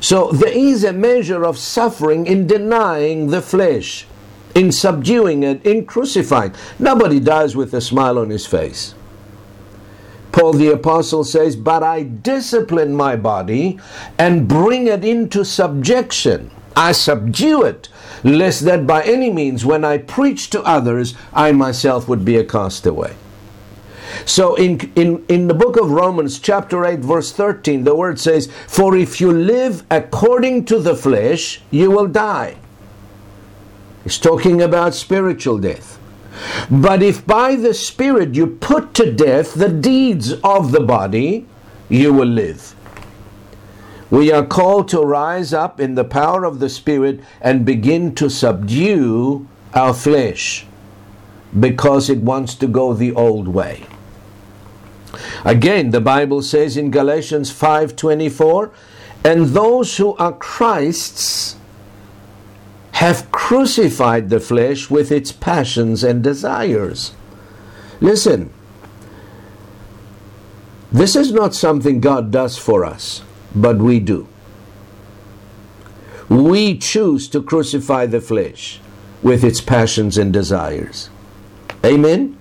So 0.00 0.30
there 0.30 0.52
is 0.52 0.84
a 0.84 0.92
measure 0.92 1.44
of 1.44 1.58
suffering 1.58 2.26
in 2.26 2.46
denying 2.46 3.28
the 3.28 3.42
flesh, 3.42 4.06
in 4.54 4.72
subduing 4.72 5.42
it, 5.42 5.64
in 5.64 5.86
crucifying. 5.86 6.54
Nobody 6.78 7.20
dies 7.20 7.56
with 7.56 7.74
a 7.74 7.80
smile 7.80 8.18
on 8.18 8.30
his 8.30 8.46
face. 8.46 8.94
Paul 10.32 10.52
the 10.52 10.72
Apostle 10.72 11.24
says, 11.24 11.56
But 11.56 11.82
I 11.82 12.02
discipline 12.02 12.94
my 12.94 13.16
body 13.16 13.78
and 14.18 14.46
bring 14.46 14.86
it 14.86 15.04
into 15.04 15.44
subjection. 15.44 16.50
I 16.76 16.92
subdue 16.92 17.62
it, 17.62 17.88
lest 18.22 18.66
that 18.66 18.86
by 18.86 19.02
any 19.04 19.30
means, 19.30 19.64
when 19.64 19.82
I 19.82 19.96
preach 19.96 20.50
to 20.50 20.62
others, 20.62 21.14
I 21.32 21.52
myself 21.52 22.06
would 22.06 22.22
be 22.22 22.36
a 22.36 22.44
castaway. 22.44 23.14
So 24.24 24.54
in, 24.54 24.92
in, 24.96 25.24
in 25.28 25.48
the 25.48 25.54
book 25.54 25.76
of 25.76 25.90
Romans, 25.90 26.38
chapter 26.38 26.84
8, 26.84 27.00
verse 27.00 27.32
13, 27.32 27.84
the 27.84 27.94
word 27.94 28.18
says, 28.18 28.50
For 28.66 28.96
if 28.96 29.20
you 29.20 29.32
live 29.32 29.84
according 29.90 30.64
to 30.66 30.78
the 30.78 30.94
flesh, 30.94 31.60
you 31.70 31.90
will 31.90 32.06
die. 32.06 32.56
It's 34.04 34.18
talking 34.18 34.62
about 34.62 34.94
spiritual 34.94 35.58
death. 35.58 35.98
But 36.70 37.02
if 37.02 37.26
by 37.26 37.56
the 37.56 37.74
Spirit 37.74 38.34
you 38.34 38.46
put 38.46 38.94
to 38.94 39.12
death 39.12 39.54
the 39.54 39.68
deeds 39.68 40.32
of 40.44 40.70
the 40.70 40.80
body, 40.80 41.46
you 41.88 42.12
will 42.12 42.28
live. 42.28 42.74
We 44.10 44.30
are 44.30 44.46
called 44.46 44.88
to 44.88 45.00
rise 45.00 45.52
up 45.52 45.80
in 45.80 45.96
the 45.96 46.04
power 46.04 46.44
of 46.44 46.60
the 46.60 46.68
Spirit 46.68 47.20
and 47.40 47.64
begin 47.64 48.14
to 48.16 48.30
subdue 48.30 49.48
our 49.74 49.92
flesh 49.92 50.66
because 51.58 52.08
it 52.08 52.18
wants 52.18 52.54
to 52.56 52.66
go 52.66 52.92
the 52.92 53.12
old 53.12 53.48
way. 53.48 53.84
Again, 55.44 55.90
the 55.90 56.00
Bible 56.00 56.42
says 56.42 56.76
in 56.76 56.90
Galatians 56.90 57.50
5:24, 57.50 58.70
and 59.24 59.46
those 59.46 59.96
who 59.96 60.14
are 60.16 60.32
Christ's 60.32 61.56
have 62.92 63.30
crucified 63.30 64.30
the 64.30 64.40
flesh 64.40 64.88
with 64.88 65.12
its 65.12 65.30
passions 65.30 66.02
and 66.02 66.22
desires. 66.22 67.12
Listen, 68.00 68.50
this 70.90 71.14
is 71.14 71.30
not 71.30 71.54
something 71.54 72.00
God 72.00 72.30
does 72.30 72.56
for 72.56 72.84
us, 72.84 73.22
but 73.54 73.76
we 73.76 74.00
do. 74.00 74.28
We 76.28 76.78
choose 76.78 77.28
to 77.28 77.42
crucify 77.42 78.06
the 78.06 78.20
flesh 78.20 78.80
with 79.22 79.44
its 79.44 79.60
passions 79.60 80.16
and 80.16 80.32
desires. 80.32 81.10
Amen? 81.84 82.36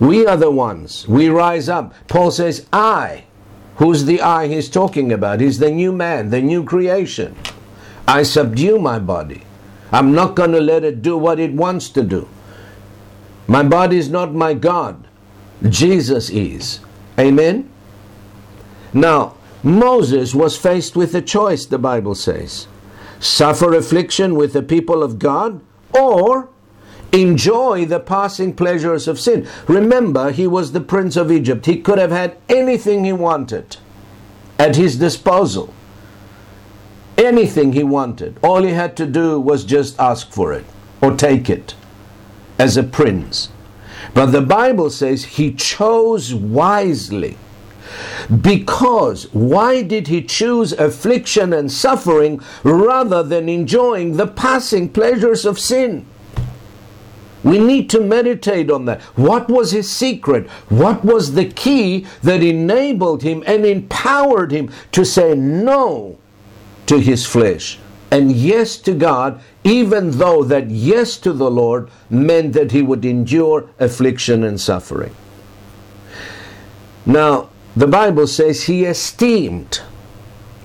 We 0.00 0.26
are 0.26 0.36
the 0.36 0.50
ones. 0.50 1.06
We 1.06 1.28
rise 1.28 1.68
up. 1.68 1.94
Paul 2.08 2.30
says, 2.30 2.66
I. 2.72 3.24
Who's 3.76 4.04
the 4.04 4.20
I 4.20 4.48
he's 4.48 4.68
talking 4.68 5.12
about? 5.12 5.40
He's 5.40 5.58
the 5.58 5.70
new 5.70 5.92
man, 5.92 6.30
the 6.30 6.42
new 6.42 6.64
creation. 6.64 7.36
I 8.08 8.24
subdue 8.24 8.78
my 8.78 8.98
body. 8.98 9.42
I'm 9.92 10.12
not 10.12 10.34
going 10.34 10.52
to 10.52 10.60
let 10.60 10.84
it 10.84 11.02
do 11.02 11.16
what 11.16 11.38
it 11.38 11.52
wants 11.52 11.88
to 11.90 12.02
do. 12.02 12.28
My 13.46 13.62
body 13.62 13.98
is 13.98 14.08
not 14.08 14.34
my 14.34 14.54
God. 14.54 15.06
Jesus 15.68 16.30
is. 16.30 16.80
Amen? 17.18 17.70
Now, 18.92 19.36
Moses 19.62 20.34
was 20.34 20.56
faced 20.56 20.96
with 20.96 21.14
a 21.14 21.22
choice, 21.22 21.66
the 21.66 21.78
Bible 21.78 22.14
says 22.14 22.66
suffer 23.20 23.74
affliction 23.74 24.34
with 24.34 24.54
the 24.54 24.62
people 24.62 25.02
of 25.02 25.18
God 25.18 25.60
or 25.94 26.48
enjoy 27.12 27.84
the 27.86 28.00
passing 28.00 28.54
pleasures 28.54 29.08
of 29.08 29.20
sin. 29.20 29.46
Remember, 29.66 30.30
he 30.30 30.46
was 30.46 30.72
the 30.72 30.80
prince 30.80 31.16
of 31.16 31.30
Egypt. 31.30 31.66
He 31.66 31.80
could 31.80 31.98
have 31.98 32.10
had 32.10 32.36
anything 32.48 33.04
he 33.04 33.12
wanted 33.12 33.76
at 34.58 34.76
his 34.76 34.96
disposal. 34.96 35.72
Anything 37.16 37.72
he 37.72 37.82
wanted. 37.82 38.38
All 38.42 38.62
he 38.62 38.72
had 38.72 38.96
to 38.96 39.06
do 39.06 39.40
was 39.40 39.64
just 39.64 39.98
ask 39.98 40.30
for 40.30 40.52
it 40.52 40.64
or 41.00 41.16
take 41.16 41.50
it 41.50 41.74
as 42.58 42.76
a 42.76 42.82
prince. 42.82 43.50
But 44.14 44.26
the 44.26 44.42
Bible 44.42 44.90
says 44.90 45.24
he 45.24 45.52
chose 45.52 46.34
wisely. 46.34 47.36
Because 48.40 49.24
why 49.32 49.82
did 49.82 50.08
he 50.08 50.22
choose 50.22 50.72
affliction 50.72 51.52
and 51.52 51.70
suffering 51.72 52.40
rather 52.62 53.22
than 53.22 53.48
enjoying 53.48 54.16
the 54.16 54.26
passing 54.26 54.88
pleasures 54.88 55.44
of 55.44 55.58
sin? 55.58 56.06
We 57.42 57.58
need 57.58 57.88
to 57.90 58.00
meditate 58.00 58.70
on 58.70 58.84
that. 58.84 59.00
What 59.16 59.48
was 59.48 59.70
his 59.72 59.90
secret? 59.90 60.48
What 60.68 61.04
was 61.04 61.34
the 61.34 61.46
key 61.46 62.06
that 62.22 62.42
enabled 62.42 63.22
him 63.22 63.42
and 63.46 63.64
empowered 63.64 64.52
him 64.52 64.70
to 64.92 65.04
say 65.04 65.34
no 65.34 66.18
to 66.86 66.98
his 66.98 67.24
flesh 67.24 67.78
and 68.10 68.32
yes 68.32 68.76
to 68.78 68.92
God, 68.92 69.40
even 69.64 70.10
though 70.12 70.42
that 70.44 70.68
yes 70.68 71.16
to 71.18 71.32
the 71.32 71.50
Lord 71.50 71.88
meant 72.10 72.52
that 72.52 72.72
he 72.72 72.82
would 72.82 73.04
endure 73.04 73.70
affliction 73.78 74.44
and 74.44 74.60
suffering? 74.60 75.14
Now, 77.06 77.48
the 77.74 77.86
Bible 77.86 78.26
says 78.26 78.64
he 78.64 78.84
esteemed. 78.84 79.80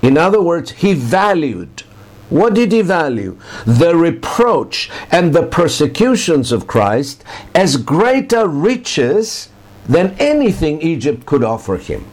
In 0.02 0.18
other 0.18 0.42
words, 0.42 0.72
he 0.72 0.94
valued 0.94 1.84
what 2.30 2.54
did 2.54 2.72
he 2.72 2.82
value? 2.82 3.38
The 3.66 3.96
reproach 3.96 4.90
and 5.12 5.34
the 5.34 5.46
persecutions 5.46 6.52
of 6.52 6.68
Christ 6.68 7.24
as 7.54 7.78
greater 7.78 8.48
riches 8.48 9.50
than 9.88 10.16
anything 10.20 10.82
Egypt 10.82 11.26
could 11.26 11.44
offer 11.44 11.78
him. 11.78 12.06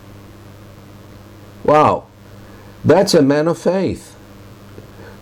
Wow, 1.64 2.06
that's 2.84 3.14
a 3.14 3.22
man 3.22 3.48
of 3.48 3.58
faith 3.58 4.12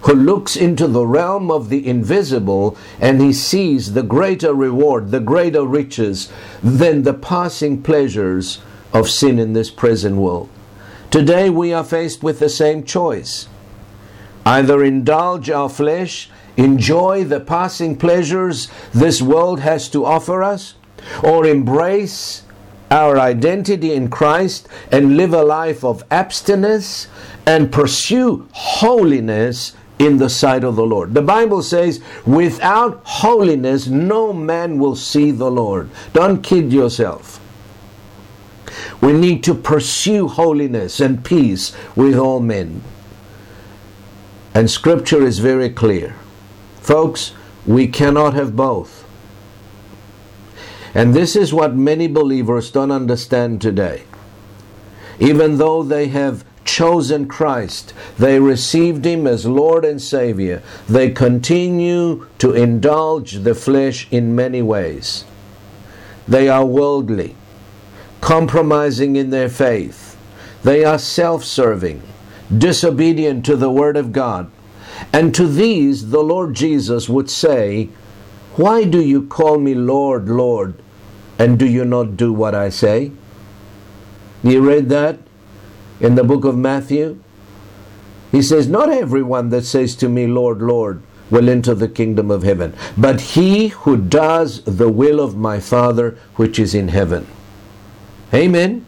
who 0.02 0.14
looks 0.14 0.56
into 0.56 0.86
the 0.86 1.06
realm 1.06 1.50
of 1.50 1.68
the 1.68 1.86
invisible 1.86 2.76
and 3.00 3.20
he 3.20 3.32
sees 3.32 3.92
the 3.92 4.02
greater 4.02 4.54
reward, 4.54 5.10
the 5.10 5.20
greater 5.20 5.64
riches 5.64 6.32
than 6.62 7.02
the 7.02 7.12
passing 7.12 7.82
pleasures 7.82 8.60
of 8.92 9.10
sin 9.10 9.38
in 9.38 9.52
this 9.52 9.70
present 9.70 10.16
world. 10.16 10.48
Today 11.10 11.50
we 11.50 11.72
are 11.72 11.84
faced 11.84 12.22
with 12.22 12.38
the 12.38 12.48
same 12.48 12.82
choice. 12.82 13.48
Either 14.44 14.82
indulge 14.82 15.50
our 15.50 15.68
flesh, 15.68 16.30
enjoy 16.56 17.24
the 17.24 17.40
passing 17.40 17.96
pleasures 17.96 18.68
this 18.92 19.20
world 19.20 19.60
has 19.60 19.88
to 19.88 20.04
offer 20.04 20.42
us, 20.42 20.74
or 21.22 21.46
embrace 21.46 22.42
our 22.90 23.18
identity 23.18 23.92
in 23.92 24.10
Christ 24.10 24.68
and 24.90 25.16
live 25.16 25.32
a 25.32 25.42
life 25.42 25.84
of 25.84 26.04
abstinence 26.10 27.06
and 27.46 27.70
pursue 27.70 28.48
holiness 28.52 29.76
in 29.98 30.16
the 30.16 30.30
sight 30.30 30.64
of 30.64 30.76
the 30.76 30.86
Lord. 30.86 31.14
The 31.14 31.22
Bible 31.22 31.62
says, 31.62 32.02
without 32.26 33.02
holiness, 33.04 33.86
no 33.86 34.32
man 34.32 34.78
will 34.78 34.96
see 34.96 35.30
the 35.30 35.50
Lord. 35.50 35.90
Don't 36.12 36.42
kid 36.42 36.72
yourself. 36.72 37.38
We 39.00 39.12
need 39.12 39.44
to 39.44 39.54
pursue 39.54 40.26
holiness 40.28 41.00
and 41.00 41.24
peace 41.24 41.76
with 41.94 42.16
all 42.16 42.40
men. 42.40 42.82
And 44.54 44.70
Scripture 44.70 45.24
is 45.24 45.38
very 45.38 45.70
clear. 45.70 46.16
Folks, 46.80 47.32
we 47.66 47.86
cannot 47.86 48.34
have 48.34 48.56
both. 48.56 49.04
And 50.94 51.14
this 51.14 51.36
is 51.36 51.52
what 51.52 51.76
many 51.76 52.08
believers 52.08 52.70
don't 52.70 52.90
understand 52.90 53.60
today. 53.60 54.04
Even 55.20 55.58
though 55.58 55.82
they 55.82 56.08
have 56.08 56.44
chosen 56.64 57.28
Christ, 57.28 57.94
they 58.18 58.40
received 58.40 59.04
Him 59.04 59.26
as 59.26 59.46
Lord 59.46 59.84
and 59.84 60.00
Savior, 60.00 60.62
they 60.88 61.10
continue 61.10 62.26
to 62.38 62.52
indulge 62.52 63.32
the 63.32 63.54
flesh 63.54 64.08
in 64.10 64.34
many 64.34 64.62
ways. 64.62 65.24
They 66.26 66.48
are 66.48 66.64
worldly, 66.64 67.36
compromising 68.20 69.16
in 69.16 69.30
their 69.30 69.48
faith. 69.48 70.16
They 70.62 70.84
are 70.84 70.98
self 70.98 71.44
serving, 71.44 72.02
disobedient 72.56 73.44
to 73.46 73.56
the 73.56 73.70
Word 73.70 73.96
of 73.96 74.12
God. 74.12 74.50
And 75.12 75.34
to 75.34 75.46
these, 75.46 76.10
the 76.10 76.22
Lord 76.22 76.54
Jesus 76.54 77.08
would 77.08 77.30
say, 77.30 77.88
Why 78.56 78.84
do 78.84 79.00
you 79.00 79.26
call 79.26 79.58
me 79.58 79.74
Lord, 79.74 80.28
Lord, 80.28 80.74
and 81.38 81.58
do 81.58 81.66
you 81.66 81.84
not 81.84 82.16
do 82.16 82.32
what 82.32 82.54
I 82.54 82.68
say? 82.68 83.12
You 84.42 84.60
read 84.60 84.88
that? 84.88 85.18
in 86.00 86.14
the 86.14 86.24
book 86.24 86.44
of 86.44 86.56
Matthew? 86.56 87.22
He 88.32 88.42
says, 88.42 88.68
Not 88.68 88.90
everyone 88.90 89.50
that 89.50 89.64
says 89.64 89.94
to 89.96 90.08
me, 90.08 90.26
Lord, 90.26 90.62
Lord, 90.62 91.02
will 91.30 91.48
enter 91.48 91.74
the 91.74 91.88
kingdom 91.88 92.30
of 92.30 92.42
heaven, 92.42 92.74
but 92.96 93.20
he 93.20 93.68
who 93.68 93.96
does 93.96 94.64
the 94.64 94.88
will 94.88 95.20
of 95.20 95.36
my 95.36 95.60
Father 95.60 96.18
which 96.34 96.58
is 96.58 96.74
in 96.74 96.88
heaven. 96.88 97.26
Amen. 98.34 98.84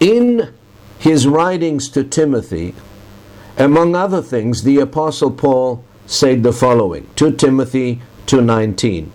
In 0.00 0.52
his 0.98 1.26
writings 1.26 1.88
to 1.90 2.04
Timothy, 2.04 2.74
among 3.58 3.94
other 3.94 4.22
things, 4.22 4.62
the 4.62 4.78
Apostle 4.78 5.30
Paul 5.30 5.84
said 6.06 6.42
the 6.42 6.52
following 6.52 7.08
to 7.16 7.30
Timothy 7.30 8.00
2:19. 8.26 9.10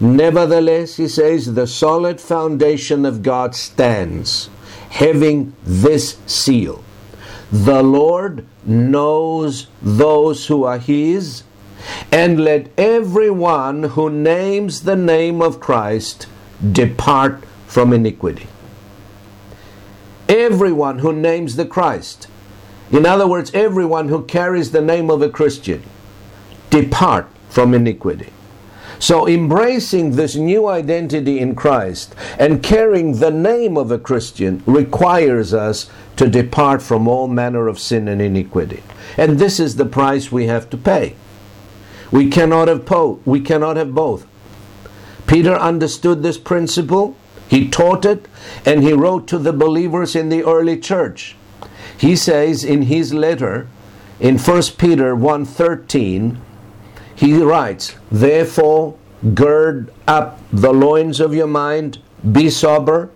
Nevertheless, 0.00 0.96
he 0.96 1.08
says, 1.08 1.54
the 1.54 1.66
solid 1.66 2.20
foundation 2.20 3.06
of 3.06 3.22
God 3.22 3.54
stands 3.54 4.50
having 4.90 5.54
this 5.64 6.16
seal. 6.26 6.82
The 7.50 7.82
Lord 7.82 8.44
knows 8.64 9.68
those 9.80 10.46
who 10.46 10.64
are 10.64 10.78
His, 10.78 11.44
and 12.10 12.40
let 12.42 12.68
everyone 12.76 13.84
who 13.84 14.10
names 14.10 14.82
the 14.82 14.96
name 14.96 15.40
of 15.40 15.60
Christ 15.60 16.26
depart 16.72 17.44
from 17.66 17.92
iniquity. 17.92 18.48
Everyone 20.28 21.00
who 21.00 21.12
names 21.12 21.56
the 21.56 21.66
Christ, 21.66 22.28
in 22.90 23.06
other 23.06 23.26
words, 23.26 23.50
everyone 23.54 24.08
who 24.08 24.24
carries 24.24 24.70
the 24.70 24.80
name 24.80 25.10
of 25.10 25.22
a 25.22 25.28
Christian, 25.28 25.82
depart 26.70 27.28
from 27.48 27.74
iniquity. 27.74 28.32
So, 28.98 29.28
embracing 29.28 30.12
this 30.12 30.36
new 30.36 30.66
identity 30.66 31.38
in 31.38 31.54
Christ 31.54 32.14
and 32.38 32.62
carrying 32.62 33.18
the 33.18 33.30
name 33.30 33.76
of 33.76 33.90
a 33.90 33.98
Christian 33.98 34.62
requires 34.64 35.52
us 35.52 35.90
to 36.16 36.28
depart 36.28 36.80
from 36.80 37.06
all 37.06 37.28
manner 37.28 37.68
of 37.68 37.78
sin 37.78 38.08
and 38.08 38.22
iniquity. 38.22 38.82
And 39.18 39.38
this 39.38 39.60
is 39.60 39.76
the 39.76 39.84
price 39.84 40.32
we 40.32 40.46
have 40.46 40.70
to 40.70 40.76
pay. 40.78 41.14
We 42.10 42.30
cannot 42.30 42.68
have, 42.68 42.86
po- 42.86 43.20
we 43.24 43.40
cannot 43.40 43.76
have 43.76 43.94
both. 43.94 44.26
Peter 45.26 45.54
understood 45.54 46.22
this 46.22 46.38
principle, 46.38 47.16
he 47.48 47.68
taught 47.68 48.04
it, 48.04 48.26
and 48.64 48.82
he 48.82 48.92
wrote 48.92 49.28
to 49.28 49.38
the 49.38 49.52
believers 49.52 50.16
in 50.16 50.28
the 50.28 50.44
early 50.44 50.78
church. 50.78 51.36
He 51.96 52.16
says 52.16 52.64
in 52.64 52.82
his 52.82 53.14
letter 53.14 53.68
in 54.20 54.38
1 54.38 54.62
Peter 54.78 55.14
1:13 55.14 56.38
he 57.14 57.42
writes, 57.42 57.94
Therefore, 58.10 58.94
gird 59.34 59.90
up 60.06 60.38
the 60.52 60.72
loins 60.72 61.18
of 61.18 61.34
your 61.34 61.46
mind, 61.46 61.98
be 62.30 62.50
sober, 62.50 63.10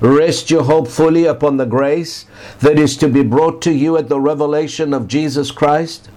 rest 0.00 0.50
your 0.50 0.64
hope 0.64 0.88
fully 0.88 1.26
upon 1.26 1.56
the 1.56 1.64
grace 1.64 2.26
that 2.58 2.78
is 2.78 2.96
to 2.96 3.08
be 3.08 3.22
brought 3.22 3.62
to 3.62 3.72
you 3.72 3.96
at 3.96 4.08
the 4.08 4.20
revelation 4.20 4.92
of 4.92 5.06
Jesus 5.06 5.52
Christ. 5.52 6.10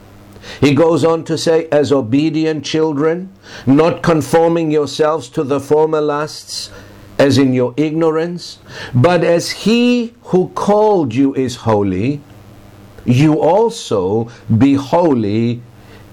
He 0.59 0.73
goes 0.73 1.03
on 1.03 1.23
to 1.25 1.37
say, 1.37 1.67
as 1.71 1.91
obedient 1.91 2.65
children, 2.65 3.31
not 3.67 4.01
conforming 4.01 4.71
yourselves 4.71 5.29
to 5.29 5.43
the 5.43 5.59
former 5.59 6.01
lusts, 6.01 6.71
as 7.17 7.37
in 7.37 7.53
your 7.53 7.73
ignorance, 7.77 8.59
but 8.93 9.23
as 9.23 9.51
he 9.51 10.13
who 10.23 10.49
called 10.49 11.13
you 11.13 11.33
is 11.35 11.55
holy, 11.57 12.21
you 13.05 13.39
also 13.39 14.29
be 14.57 14.73
holy 14.73 15.61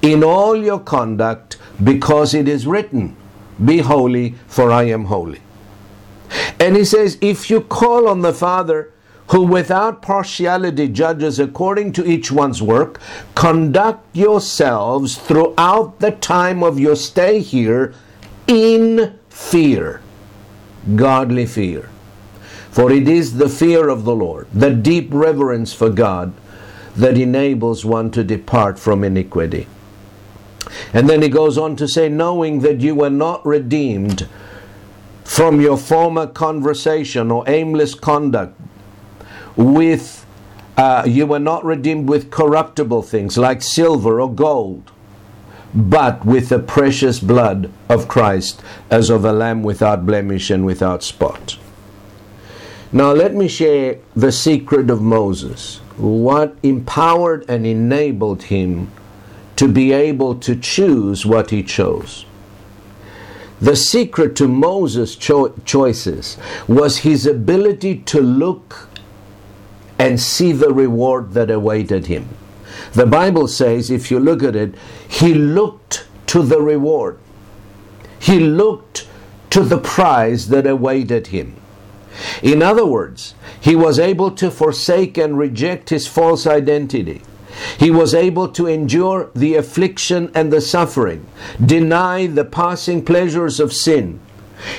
in 0.03 0.23
all 0.25 0.57
your 0.57 0.81
conduct, 0.81 1.57
because 1.83 2.35
it 2.35 2.49
is 2.49 2.67
written, 2.67 3.17
Be 3.65 3.79
holy, 3.79 4.35
for 4.47 4.71
I 4.71 4.85
am 4.85 5.05
holy. 5.05 5.41
And 6.59 6.77
he 6.77 6.85
says, 6.85 7.19
If 7.21 7.49
you 7.49 7.61
call 7.61 8.09
on 8.09 8.21
the 8.21 8.33
Father, 8.33 8.93
who 9.29 9.43
without 9.43 10.03
partiality 10.03 10.89
judges 10.89 11.39
according 11.39 11.93
to 11.93 12.05
each 12.05 12.31
one's 12.31 12.61
work, 12.61 13.01
conduct 13.35 14.05
yourselves 14.15 15.17
throughout 15.17 16.01
the 16.01 16.11
time 16.11 16.63
of 16.63 16.79
your 16.79 16.97
stay 16.97 17.41
here 17.41 17.95
in 18.47 19.19
fear, 19.31 20.02
godly 20.97 21.47
fear. 21.47 21.89
For 22.71 22.91
it 22.91 23.07
is 23.07 23.37
the 23.37 23.49
fear 23.49 23.89
of 23.89 24.05
the 24.05 24.15
Lord, 24.15 24.47
the 24.53 24.71
deep 24.71 25.09
reverence 25.11 25.73
for 25.73 25.91
God, 25.91 26.33
that 26.97 27.19
enables 27.19 27.85
one 27.85 28.11
to 28.13 28.25
depart 28.25 28.79
from 28.79 29.05
iniquity. 29.05 29.67
And 30.93 31.09
then 31.09 31.23
he 31.23 31.29
goes 31.29 31.59
on 31.59 31.77
to 31.77 31.89
say, 31.89 32.09
knowing 32.09 32.61
that 32.61 32.81
you 32.81 32.95
were 32.95 33.11
not 33.11 33.45
redeemed 33.45 34.29
from 35.25 35.61
your 35.61 35.77
former 35.77 36.27
conversation 36.27 37.31
or 37.31 37.49
aimless 37.49 37.95
conduct 37.95 38.59
with 39.57 40.27
uh, 40.77 41.05
you 41.07 41.27
were 41.27 41.39
not 41.39 41.65
redeemed 41.65 42.09
with 42.09 42.31
corruptible 42.31 43.03
things 43.03 43.37
like 43.37 43.63
silver 43.63 44.21
or 44.21 44.33
gold 44.33 44.92
but 45.75 46.25
with 46.25 46.49
the 46.49 46.59
precious 46.59 47.19
blood 47.19 47.71
of 47.89 48.09
Christ 48.09 48.63
as 48.91 49.11
of 49.11 49.25
a 49.25 49.33
lamb 49.33 49.63
without 49.63 50.05
blemish 50.07 50.51
and 50.51 50.65
without 50.67 51.03
spot 51.03 51.57
now 52.95 53.11
let 53.13 53.35
me 53.35 53.49
share 53.49 53.97
the 54.15 54.31
secret 54.31 54.91
of 54.91 55.01
Moses 55.01 55.79
what 55.97 56.55
empowered 56.63 57.43
and 57.49 57.67
enabled 57.67 58.45
him 58.45 58.91
to 59.57 59.67
be 59.67 59.93
able 59.93 60.35
to 60.35 60.55
choose 60.55 61.25
what 61.25 61.51
he 61.51 61.63
chose. 61.63 62.27
The 63.63 63.77
secret 63.77 64.37
to 64.37 64.49
Moses' 64.49 65.17
cho- 65.17 65.55
choices 65.65 66.37
was 66.69 66.99
his 66.99 67.27
ability 67.27 67.99
to 68.07 68.21
look 68.21 68.89
and 69.99 70.21
see 70.21 70.53
the 70.53 70.75
reward 70.75 71.33
that 71.33 71.51
awaited 71.51 72.07
him. 72.07 72.29
The 72.95 73.07
Bible 73.07 73.49
says, 73.49 73.91
if 73.91 74.11
you 74.11 74.21
look 74.21 74.43
at 74.43 74.55
it, 74.55 74.75
he 75.09 75.33
looked 75.35 76.07
to 76.27 76.43
the 76.43 76.61
reward. 76.61 77.19
He 78.19 78.39
looked 78.39 79.09
to 79.51 79.63
the 79.63 79.79
prize 79.79 80.49
that 80.49 80.67
awaited 80.67 81.29
him. 81.29 81.57
In 82.43 82.63
other 82.63 82.85
words, 82.85 83.35
he 83.61 83.75
was 83.75 83.99
able 83.99 84.31
to 84.33 84.51
forsake 84.51 85.17
and 85.17 85.39
reject 85.39 85.91
his 85.91 86.07
false 86.07 86.47
identity. 86.47 87.23
He 87.79 87.91
was 87.91 88.15
able 88.15 88.49
to 88.49 88.67
endure 88.67 89.31
the 89.35 89.57
affliction 89.57 90.31
and 90.35 90.53
the 90.53 90.61
suffering, 90.61 91.27
deny 91.65 92.27
the 92.27 92.45
passing 92.45 93.05
pleasures 93.05 93.61
of 93.61 93.73
sin. 93.73 94.21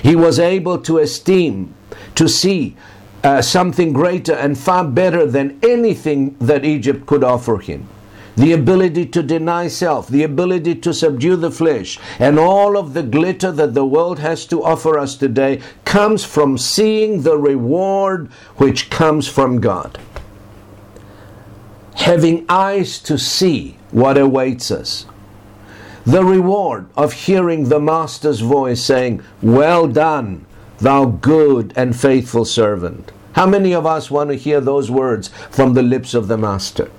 He 0.02 0.16
was 0.16 0.40
able 0.40 0.80
to 0.80 1.00
esteem, 1.00 1.74
to 2.16 2.28
see 2.28 2.76
uh, 3.24 3.42
something 3.42 3.94
greater 3.94 4.34
and 4.34 4.58
far 4.58 4.86
better 4.86 5.26
than 5.26 5.60
anything 5.64 6.36
that 6.40 6.66
Egypt 6.66 7.06
could 7.06 7.24
offer 7.24 7.58
him. 7.58 7.88
The 8.36 8.52
ability 8.52 9.06
to 9.08 9.22
deny 9.22 9.68
self, 9.68 10.08
the 10.08 10.24
ability 10.24 10.76
to 10.76 10.94
subdue 10.94 11.36
the 11.36 11.52
flesh, 11.52 12.00
and 12.18 12.40
all 12.40 12.78
of 12.78 12.94
the 12.94 13.04
glitter 13.04 13.52
that 13.52 13.76
the 13.76 13.86
world 13.86 14.20
has 14.20 14.46
to 14.48 14.64
offer 14.64 14.98
us 14.98 15.16
today 15.16 15.62
comes 15.86 16.26
from 16.26 16.58
seeing 16.58 17.22
the 17.22 17.38
reward 17.38 18.32
which 18.58 18.90
comes 18.90 19.28
from 19.28 19.60
God. 19.60 20.00
Having 21.96 22.46
eyes 22.50 22.98
to 23.00 23.20
see 23.20 23.78
what 23.92 24.18
awaits 24.18 24.72
us. 24.72 25.06
The 26.06 26.26
reward 26.26 26.88
of 26.98 27.14
hearing 27.14 27.70
the 27.70 27.80
Master's 27.80 28.42
voice 28.42 28.84
saying, 28.84 29.22
Well 29.42 29.88
done, 29.88 30.46
thou 30.80 31.06
good 31.06 31.72
and 31.76 31.96
faithful 31.96 32.46
servant. 32.46 33.12
How 33.34 33.46
many 33.46 33.74
of 33.74 33.86
us 33.86 34.12
want 34.12 34.32
to 34.32 34.36
hear 34.36 34.60
those 34.60 34.92
words 34.92 35.30
from 35.50 35.76
the 35.76 35.84
lips 35.84 36.14
of 36.14 36.28
the 36.28 36.38
Master? 36.38 36.90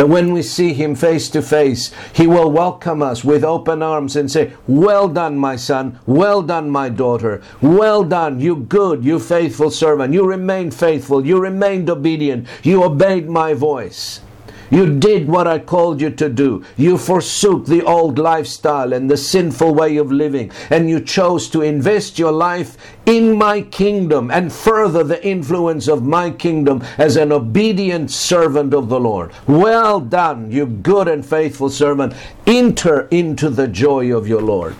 That 0.00 0.08
when 0.08 0.32
we 0.32 0.40
see 0.40 0.72
him 0.72 0.94
face 0.94 1.28
to 1.28 1.42
face, 1.42 1.90
he 2.14 2.26
will 2.26 2.50
welcome 2.50 3.02
us 3.02 3.22
with 3.22 3.44
open 3.44 3.82
arms 3.82 4.16
and 4.16 4.30
say, 4.30 4.54
Well 4.66 5.08
done, 5.08 5.36
my 5.36 5.56
son. 5.56 5.98
Well 6.06 6.40
done, 6.40 6.70
my 6.70 6.88
daughter. 6.88 7.42
Well 7.60 8.02
done, 8.04 8.40
you 8.40 8.56
good, 8.56 9.04
you 9.04 9.18
faithful 9.18 9.70
servant. 9.70 10.14
You 10.14 10.24
remained 10.24 10.72
faithful. 10.72 11.26
You 11.26 11.38
remained 11.38 11.90
obedient. 11.90 12.48
You 12.62 12.82
obeyed 12.82 13.28
my 13.28 13.52
voice. 13.52 14.22
You 14.70 14.98
did 14.98 15.26
what 15.28 15.48
I 15.48 15.58
called 15.58 16.00
you 16.00 16.10
to 16.10 16.28
do. 16.28 16.64
You 16.76 16.96
forsook 16.96 17.66
the 17.66 17.82
old 17.82 18.18
lifestyle 18.18 18.92
and 18.92 19.10
the 19.10 19.16
sinful 19.16 19.74
way 19.74 19.96
of 19.96 20.12
living, 20.12 20.52
and 20.70 20.88
you 20.88 21.00
chose 21.00 21.48
to 21.50 21.62
invest 21.62 22.18
your 22.18 22.30
life 22.30 22.76
in 23.04 23.36
my 23.36 23.62
kingdom 23.62 24.30
and 24.30 24.52
further 24.52 25.02
the 25.02 25.26
influence 25.26 25.88
of 25.88 26.04
my 26.04 26.30
kingdom 26.30 26.84
as 26.98 27.16
an 27.16 27.32
obedient 27.32 28.12
servant 28.12 28.72
of 28.72 28.88
the 28.88 29.00
Lord. 29.00 29.32
Well 29.48 29.98
done, 29.98 30.52
you 30.52 30.66
good 30.66 31.08
and 31.08 31.26
faithful 31.26 31.70
servant. 31.70 32.14
Enter 32.46 33.08
into 33.10 33.50
the 33.50 33.66
joy 33.66 34.16
of 34.16 34.28
your 34.28 34.42
Lord. 34.42 34.76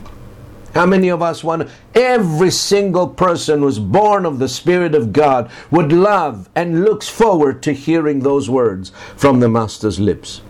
How 0.74 0.86
many 0.86 1.08
of 1.08 1.20
us 1.20 1.42
want 1.42 1.68
every 1.94 2.50
single 2.50 3.08
person 3.08 3.60
who's 3.60 3.78
born 3.78 4.24
of 4.24 4.38
the 4.38 4.48
Spirit 4.48 4.94
of 4.94 5.12
God 5.12 5.50
would 5.70 5.92
love 5.92 6.48
and 6.54 6.84
looks 6.84 7.08
forward 7.08 7.62
to 7.64 7.72
hearing 7.72 8.20
those 8.20 8.48
words 8.48 8.92
from 9.16 9.40
the 9.40 9.48
Master's 9.48 9.98
lips? 9.98 10.42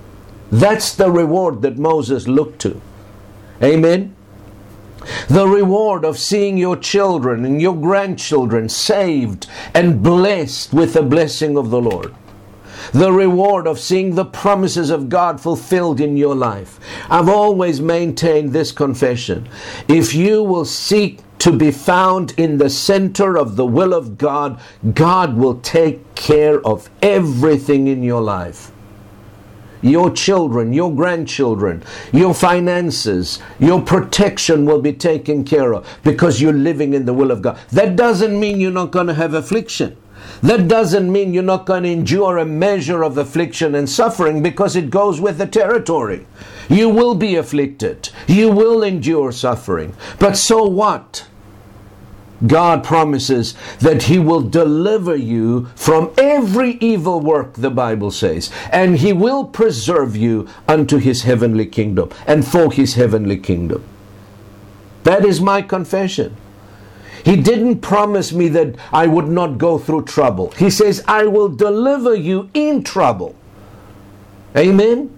That's 0.50 0.94
the 0.94 1.10
reward 1.10 1.62
that 1.62 1.78
Moses 1.78 2.28
looked 2.28 2.60
to. 2.62 2.80
Amen. 3.62 4.14
The 5.28 5.48
reward 5.48 6.04
of 6.04 6.18
seeing 6.18 6.58
your 6.58 6.76
children 6.76 7.44
and 7.46 7.60
your 7.60 7.74
grandchildren 7.74 8.68
saved 8.68 9.46
and 9.74 10.02
blessed 10.02 10.74
with 10.74 10.92
the 10.92 11.02
blessing 11.02 11.56
of 11.56 11.70
the 11.70 11.80
Lord 11.80 12.14
the 12.92 13.12
reward 13.12 13.66
of 13.66 13.78
seeing 13.78 14.14
the 14.14 14.24
promises 14.24 14.90
of 14.90 15.08
God 15.08 15.40
fulfilled 15.40 16.00
in 16.00 16.16
your 16.16 16.34
life. 16.34 16.78
I've 17.08 17.28
always 17.28 17.80
maintained 17.80 18.52
this 18.52 18.72
confession. 18.72 19.48
If 19.88 20.14
you 20.14 20.42
will 20.42 20.64
seek 20.64 21.20
to 21.40 21.52
be 21.52 21.70
found 21.70 22.34
in 22.36 22.58
the 22.58 22.68
center 22.68 23.38
of 23.38 23.56
the 23.56 23.64
will 23.64 23.94
of 23.94 24.18
God, 24.18 24.60
God 24.92 25.36
will 25.36 25.58
take 25.60 26.14
care 26.14 26.64
of 26.66 26.90
everything 27.02 27.88
in 27.88 28.02
your 28.02 28.20
life. 28.20 28.70
Your 29.82 30.10
children, 30.10 30.74
your 30.74 30.94
grandchildren, 30.94 31.82
your 32.12 32.34
finances, 32.34 33.40
your 33.58 33.80
protection 33.80 34.66
will 34.66 34.82
be 34.82 34.92
taken 34.92 35.42
care 35.42 35.72
of 35.72 35.88
because 36.04 36.42
you're 36.42 36.52
living 36.52 36.92
in 36.92 37.06
the 37.06 37.14
will 37.14 37.30
of 37.30 37.40
God. 37.40 37.58
That 37.72 37.96
doesn't 37.96 38.38
mean 38.38 38.60
you're 38.60 38.70
not 38.70 38.90
going 38.90 39.06
to 39.06 39.14
have 39.14 39.32
affliction. 39.32 39.96
That 40.42 40.68
doesn't 40.68 41.12
mean 41.12 41.34
you're 41.34 41.42
not 41.42 41.66
going 41.66 41.82
to 41.82 41.90
endure 41.90 42.38
a 42.38 42.46
measure 42.46 43.02
of 43.02 43.18
affliction 43.18 43.74
and 43.74 43.88
suffering 43.88 44.42
because 44.42 44.74
it 44.74 44.88
goes 44.88 45.20
with 45.20 45.38
the 45.38 45.46
territory. 45.46 46.26
You 46.68 46.88
will 46.88 47.14
be 47.14 47.36
afflicted. 47.36 48.08
You 48.26 48.50
will 48.50 48.82
endure 48.82 49.32
suffering. 49.32 49.94
But 50.18 50.36
so 50.36 50.64
what? 50.64 51.26
God 52.46 52.82
promises 52.82 53.54
that 53.80 54.04
He 54.04 54.18
will 54.18 54.40
deliver 54.40 55.14
you 55.14 55.66
from 55.76 56.10
every 56.16 56.78
evil 56.80 57.20
work, 57.20 57.54
the 57.54 57.70
Bible 57.70 58.10
says, 58.10 58.50
and 58.72 58.96
He 58.96 59.12
will 59.12 59.44
preserve 59.44 60.16
you 60.16 60.48
unto 60.66 60.96
His 60.96 61.24
heavenly 61.24 61.66
kingdom 61.66 62.10
and 62.26 62.46
for 62.46 62.72
His 62.72 62.94
heavenly 62.94 63.36
kingdom. 63.36 63.84
That 65.02 65.24
is 65.24 65.40
my 65.40 65.60
confession. 65.60 66.36
He 67.24 67.36
didn't 67.36 67.80
promise 67.80 68.32
me 68.32 68.48
that 68.48 68.76
I 68.92 69.06
would 69.06 69.28
not 69.28 69.58
go 69.58 69.78
through 69.78 70.04
trouble. 70.04 70.50
He 70.52 70.70
says, 70.70 71.04
I 71.06 71.26
will 71.26 71.48
deliver 71.48 72.14
you 72.14 72.50
in 72.54 72.82
trouble. 72.82 73.34
Amen? 74.56 75.16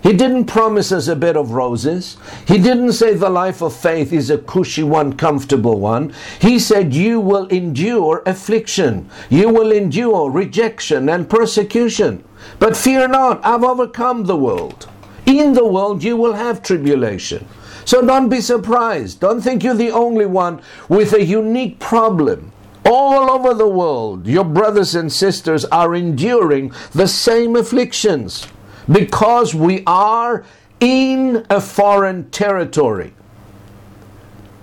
He 0.00 0.12
didn't 0.12 0.44
promise 0.44 0.92
us 0.92 1.08
a 1.08 1.16
bed 1.16 1.36
of 1.36 1.50
roses. 1.50 2.16
He 2.46 2.58
didn't 2.58 2.92
say 2.92 3.14
the 3.14 3.28
life 3.28 3.60
of 3.60 3.74
faith 3.74 4.12
is 4.12 4.30
a 4.30 4.38
cushy 4.38 4.84
one, 4.84 5.14
comfortable 5.16 5.80
one. 5.80 6.14
He 6.40 6.58
said, 6.58 6.94
You 6.94 7.18
will 7.18 7.46
endure 7.48 8.22
affliction. 8.24 9.10
You 9.28 9.48
will 9.48 9.72
endure 9.72 10.30
rejection 10.30 11.08
and 11.08 11.28
persecution. 11.28 12.22
But 12.60 12.76
fear 12.76 13.08
not, 13.08 13.44
I've 13.44 13.64
overcome 13.64 14.24
the 14.24 14.36
world. 14.36 14.88
In 15.26 15.52
the 15.52 15.66
world 15.66 16.04
you 16.04 16.16
will 16.16 16.34
have 16.34 16.62
tribulation. 16.62 17.46
So 17.88 18.02
don't 18.02 18.28
be 18.28 18.42
surprised. 18.42 19.18
Don't 19.20 19.40
think 19.40 19.64
you're 19.64 19.72
the 19.72 19.92
only 19.92 20.26
one 20.26 20.60
with 20.90 21.14
a 21.14 21.24
unique 21.24 21.78
problem. 21.78 22.52
All 22.84 23.30
over 23.30 23.54
the 23.54 23.66
world, 23.66 24.26
your 24.26 24.44
brothers 24.44 24.94
and 24.94 25.10
sisters 25.10 25.64
are 25.64 25.94
enduring 25.94 26.70
the 26.92 27.08
same 27.08 27.56
afflictions 27.56 28.46
because 28.92 29.54
we 29.54 29.84
are 29.86 30.44
in 30.80 31.46
a 31.48 31.62
foreign 31.62 32.28
territory. 32.28 33.14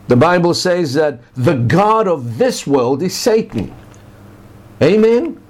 The 0.08 0.18
Bible 0.18 0.54
says 0.54 0.94
that 0.94 1.20
the 1.34 1.56
God 1.56 2.08
of 2.08 2.38
this 2.38 2.68
world 2.68 3.02
is 3.02 3.16
Satan. 3.16 3.74
Amen? 4.84 5.42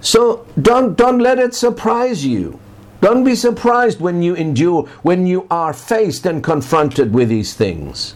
So 0.00 0.44
don't, 0.60 0.96
don't 0.96 1.20
let 1.20 1.38
it 1.38 1.54
surprise 1.54 2.26
you. 2.26 2.58
Don't 3.00 3.24
be 3.24 3.34
surprised 3.34 4.00
when 4.00 4.22
you 4.22 4.34
endure, 4.34 4.88
when 5.02 5.26
you 5.26 5.46
are 5.50 5.72
faced 5.72 6.26
and 6.26 6.42
confronted 6.42 7.14
with 7.14 7.28
these 7.28 7.54
things. 7.54 8.14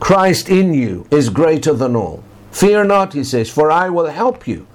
Christ 0.00 0.48
in 0.48 0.72
you 0.74 1.06
is 1.10 1.28
greater 1.28 1.72
than 1.72 1.94
all. 1.94 2.24
Fear 2.50 2.84
not, 2.84 3.12
he 3.12 3.24
says, 3.24 3.50
for 3.50 3.70
I 3.70 3.90
will 3.90 4.06
help 4.06 4.46
you. 4.46 4.66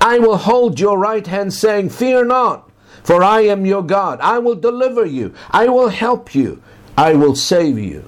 I 0.00 0.18
will 0.18 0.36
hold 0.36 0.80
your 0.80 0.98
right 0.98 1.26
hand, 1.26 1.52
saying, 1.52 1.90
Fear 1.90 2.26
not, 2.26 2.70
for 3.02 3.22
I 3.22 3.42
am 3.42 3.66
your 3.66 3.82
God. 3.82 4.20
I 4.20 4.38
will 4.38 4.54
deliver 4.54 5.04
you. 5.04 5.34
I 5.50 5.68
will 5.68 5.88
help 5.88 6.34
you. 6.34 6.62
I 6.96 7.14
will 7.14 7.34
save 7.34 7.78
you. 7.78 8.06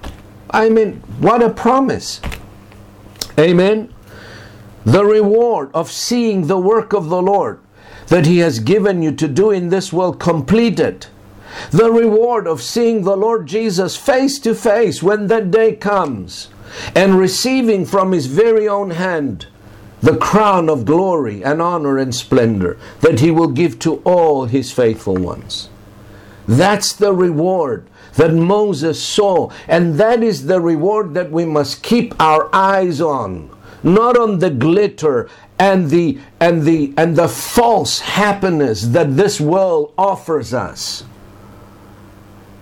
I 0.49 0.69
mean, 0.69 1.01
what 1.19 1.43
a 1.43 1.49
promise. 1.49 2.21
Amen. 3.37 3.93
The 4.85 5.05
reward 5.05 5.69
of 5.73 5.91
seeing 5.91 6.47
the 6.47 6.57
work 6.57 6.93
of 6.93 7.09
the 7.09 7.21
Lord 7.21 7.59
that 8.09 8.25
He 8.25 8.39
has 8.39 8.59
given 8.59 9.01
you 9.01 9.11
to 9.13 9.27
do 9.27 9.51
in 9.51 9.69
this 9.69 9.93
world 9.93 10.19
completed. 10.19 11.07
The 11.71 11.91
reward 11.91 12.47
of 12.47 12.61
seeing 12.61 13.03
the 13.03 13.17
Lord 13.17 13.47
Jesus 13.47 13.95
face 13.95 14.37
to 14.39 14.53
face 14.53 15.01
when 15.01 15.27
that 15.27 15.51
day 15.51 15.75
comes 15.75 16.49
and 16.95 17.17
receiving 17.17 17.85
from 17.85 18.11
His 18.11 18.27
very 18.27 18.67
own 18.67 18.91
hand 18.91 19.47
the 20.01 20.17
crown 20.17 20.69
of 20.69 20.85
glory 20.85 21.43
and 21.43 21.61
honor 21.61 21.97
and 21.97 22.13
splendor 22.13 22.77
that 23.01 23.19
He 23.19 23.31
will 23.31 23.49
give 23.49 23.79
to 23.79 23.95
all 23.97 24.45
His 24.45 24.71
faithful 24.71 25.15
ones. 25.15 25.69
That's 26.47 26.93
the 26.93 27.13
reward 27.13 27.87
that 28.15 28.33
Moses 28.33 29.01
saw, 29.01 29.51
and 29.67 29.95
that 29.95 30.23
is 30.23 30.47
the 30.47 30.59
reward 30.59 31.13
that 31.13 31.31
we 31.31 31.45
must 31.45 31.83
keep 31.83 32.19
our 32.19 32.49
eyes 32.53 33.01
on 33.01 33.49
not 33.83 34.17
on 34.17 34.39
the 34.39 34.49
glitter 34.49 35.29
and 35.59 35.89
the 35.89 36.17
and 36.39 36.63
the 36.63 36.93
and 36.97 37.15
the 37.15 37.27
false 37.27 37.99
happiness 37.99 38.81
that 38.83 39.17
this 39.17 39.39
world 39.39 39.93
offers 39.97 40.53
us. 40.53 41.03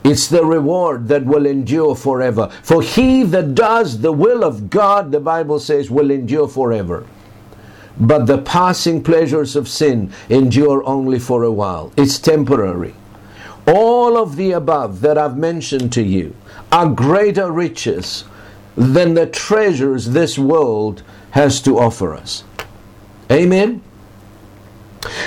It's 0.04 0.28
the 0.28 0.44
reward 0.44 1.10
that 1.10 1.26
will 1.26 1.46
endure 1.46 1.96
forever. 1.96 2.50
For 2.64 2.82
he 2.82 3.24
that 3.24 3.56
does 3.56 4.00
the 4.00 4.12
will 4.12 4.44
of 4.44 4.70
god 4.70 5.12
the 5.12 5.20
bible 5.20 5.60
says 5.60 5.92
will 5.92 6.10
endure 6.10 6.48
forever. 6.48 7.06
But 8.00 8.26
the 8.26 8.38
passing 8.40 9.04
pleasures 9.04 9.56
of 9.56 9.68
sin 9.68 10.12
endure 10.30 10.84
only 10.86 11.20
for 11.20 11.44
a 11.44 11.52
while. 11.52 11.92
It's 11.98 12.20
temporary. 12.20 12.96
All 13.68 14.18
of 14.18 14.38
the 14.38 14.52
above 14.52 15.02
that 15.02 15.18
i've 15.18 15.38
mentioned 15.38 15.94
to 15.94 16.02
you 16.02 16.36
are 16.72 16.90
greater 16.90 17.52
riches 17.52 18.24
than 18.76 19.14
the 19.14 19.26
treasures 19.28 20.10
this 20.10 20.40
world 20.40 21.04
has 21.32 21.62
to 21.62 21.78
offer 21.78 22.14
us. 22.14 22.44
Amen? 23.32 23.82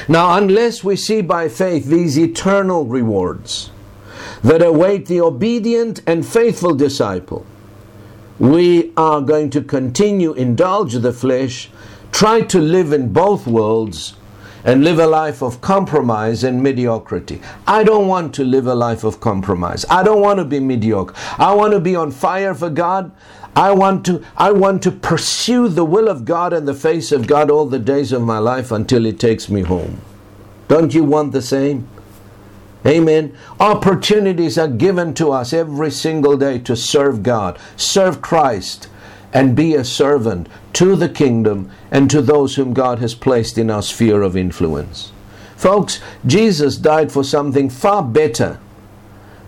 Now, 0.08 0.36
unless 0.36 0.82
we 0.82 0.96
see 0.96 1.20
by 1.20 1.48
faith 1.48 1.86
these 1.86 2.18
eternal 2.18 2.84
rewards 2.84 3.70
that 4.42 4.62
await 4.62 5.06
the 5.06 5.20
obedient 5.20 6.02
and 6.06 6.26
faithful 6.26 6.74
disciple, 6.74 7.46
we 8.38 8.92
are 8.96 9.20
going 9.20 9.50
to 9.50 9.60
continue 9.60 10.32
indulge 10.32 10.94
the 10.94 11.12
flesh, 11.12 11.70
try 12.10 12.40
to 12.40 12.58
live 12.58 12.92
in 12.92 13.12
both 13.12 13.46
worlds 13.46 14.14
and 14.64 14.84
live 14.84 14.98
a 14.98 15.06
life 15.06 15.42
of 15.42 15.60
compromise 15.60 16.44
and 16.44 16.62
mediocrity. 16.62 17.40
I 17.66 17.84
don't 17.84 18.08
want 18.08 18.34
to 18.34 18.44
live 18.44 18.66
a 18.66 18.74
life 18.74 19.04
of 19.04 19.20
compromise. 19.20 19.84
I 19.88 20.02
don't 20.02 20.20
want 20.20 20.38
to 20.38 20.44
be 20.44 20.60
mediocre. 20.60 21.14
I 21.38 21.54
want 21.54 21.72
to 21.72 21.80
be 21.80 21.96
on 21.96 22.10
fire 22.10 22.54
for 22.54 22.70
God. 22.70 23.10
I 23.56 23.72
want 23.72 24.06
to 24.06 24.24
I 24.36 24.52
want 24.52 24.82
to 24.84 24.92
pursue 24.92 25.68
the 25.68 25.84
will 25.84 26.08
of 26.08 26.24
God 26.24 26.52
and 26.52 26.66
the 26.68 26.74
face 26.74 27.12
of 27.12 27.26
God 27.26 27.50
all 27.50 27.66
the 27.66 27.78
days 27.78 28.12
of 28.12 28.22
my 28.22 28.38
life 28.38 28.70
until 28.70 29.04
he 29.04 29.12
takes 29.12 29.48
me 29.48 29.62
home. 29.62 30.00
Don't 30.68 30.94
you 30.94 31.04
want 31.04 31.32
the 31.32 31.42
same? 31.42 31.88
Amen. 32.86 33.36
Opportunities 33.58 34.56
are 34.56 34.68
given 34.68 35.12
to 35.14 35.32
us 35.32 35.52
every 35.52 35.90
single 35.90 36.36
day 36.36 36.58
to 36.60 36.74
serve 36.74 37.22
God, 37.22 37.58
serve 37.76 38.22
Christ, 38.22 38.88
and 39.32 39.56
be 39.56 39.74
a 39.74 39.84
servant 39.84 40.48
to 40.74 40.96
the 40.96 41.08
kingdom 41.08 41.70
and 41.90 42.08
to 42.10 42.22
those 42.22 42.54
whom 42.54 42.72
God 42.72 43.00
has 43.00 43.14
placed 43.14 43.58
in 43.58 43.70
our 43.70 43.82
sphere 43.82 44.22
of 44.22 44.36
influence. 44.36 45.12
Folks, 45.56 46.00
Jesus 46.24 46.76
died 46.76 47.12
for 47.12 47.22
something 47.22 47.68
far 47.68 48.02
better 48.02 48.58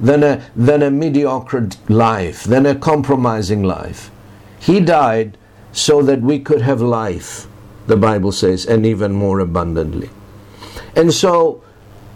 than 0.02 0.22
a, 0.24 0.42
than 0.54 0.82
a 0.82 0.90
mediocre 0.90 1.68
life, 1.88 2.44
than 2.44 2.66
a 2.66 2.74
compromising 2.74 3.62
life. 3.62 4.10
He 4.58 4.80
died 4.80 5.38
so 5.72 6.02
that 6.02 6.20
we 6.20 6.40
could 6.40 6.60
have 6.60 6.82
life, 6.82 7.46
the 7.86 7.96
Bible 7.96 8.32
says, 8.32 8.66
and 8.66 8.84
even 8.84 9.12
more 9.12 9.40
abundantly. 9.40 10.10
And 10.94 11.14
so, 11.14 11.62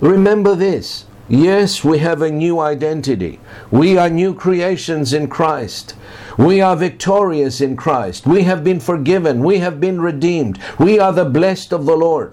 remember 0.01 0.55
this. 0.55 1.07
Yes, 1.29 1.83
we 1.83 1.99
have 1.99 2.23
a 2.23 2.31
new 2.31 2.61
identity. 2.61 3.41
We 3.71 3.97
are 3.97 4.09
new 4.09 4.33
creations 4.33 5.13
in 5.13 5.29
Christ. 5.29 5.95
We 6.39 6.61
are 6.61 6.77
victorious 6.77 7.61
in 7.61 7.77
Christ. 7.77 8.27
We 8.27 8.43
have 8.45 8.63
been 8.63 8.79
forgiven. 8.79 9.43
We 9.43 9.59
have 9.59 9.81
been 9.81 10.01
redeemed. 10.01 10.61
We 10.79 11.01
are 11.01 11.13
the 11.13 11.25
blessed 11.25 11.73
of 11.73 11.87
the 11.87 11.97
Lord. 11.97 12.33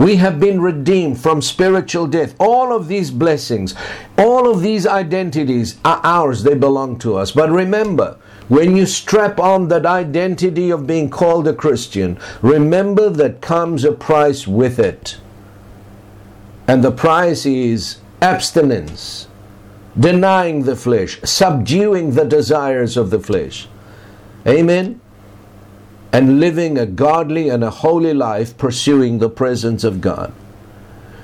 We 0.00 0.16
have 0.16 0.40
been 0.40 0.62
redeemed 0.62 1.20
from 1.20 1.42
spiritual 1.42 2.06
death. 2.06 2.34
All 2.38 2.74
of 2.74 2.88
these 2.88 3.10
blessings, 3.10 3.74
all 4.16 4.50
of 4.50 4.62
these 4.62 4.86
identities 4.86 5.76
are 5.84 6.00
ours. 6.02 6.42
They 6.42 6.54
belong 6.54 6.98
to 7.00 7.16
us. 7.16 7.32
But 7.32 7.50
remember, 7.50 8.16
when 8.48 8.78
you 8.78 8.86
strap 8.86 9.38
on 9.38 9.68
that 9.68 9.84
identity 9.84 10.70
of 10.70 10.86
being 10.86 11.10
called 11.10 11.46
a 11.46 11.52
Christian, 11.52 12.18
remember 12.40 13.10
that 13.10 13.42
comes 13.42 13.84
a 13.84 13.92
price 13.92 14.46
with 14.46 14.78
it. 14.78 15.18
And 16.66 16.82
the 16.82 16.92
price 16.92 17.44
is 17.44 17.98
abstinence, 18.22 19.28
denying 19.98 20.62
the 20.62 20.76
flesh, 20.76 21.20
subduing 21.24 22.12
the 22.12 22.24
desires 22.24 22.96
of 22.96 23.10
the 23.10 23.20
flesh. 23.20 23.68
Amen? 24.46 24.98
And 26.12 26.40
living 26.40 26.76
a 26.76 26.86
godly 26.86 27.48
and 27.48 27.62
a 27.62 27.70
holy 27.70 28.12
life, 28.12 28.58
pursuing 28.58 29.18
the 29.18 29.30
presence 29.30 29.84
of 29.84 30.00
God, 30.00 30.32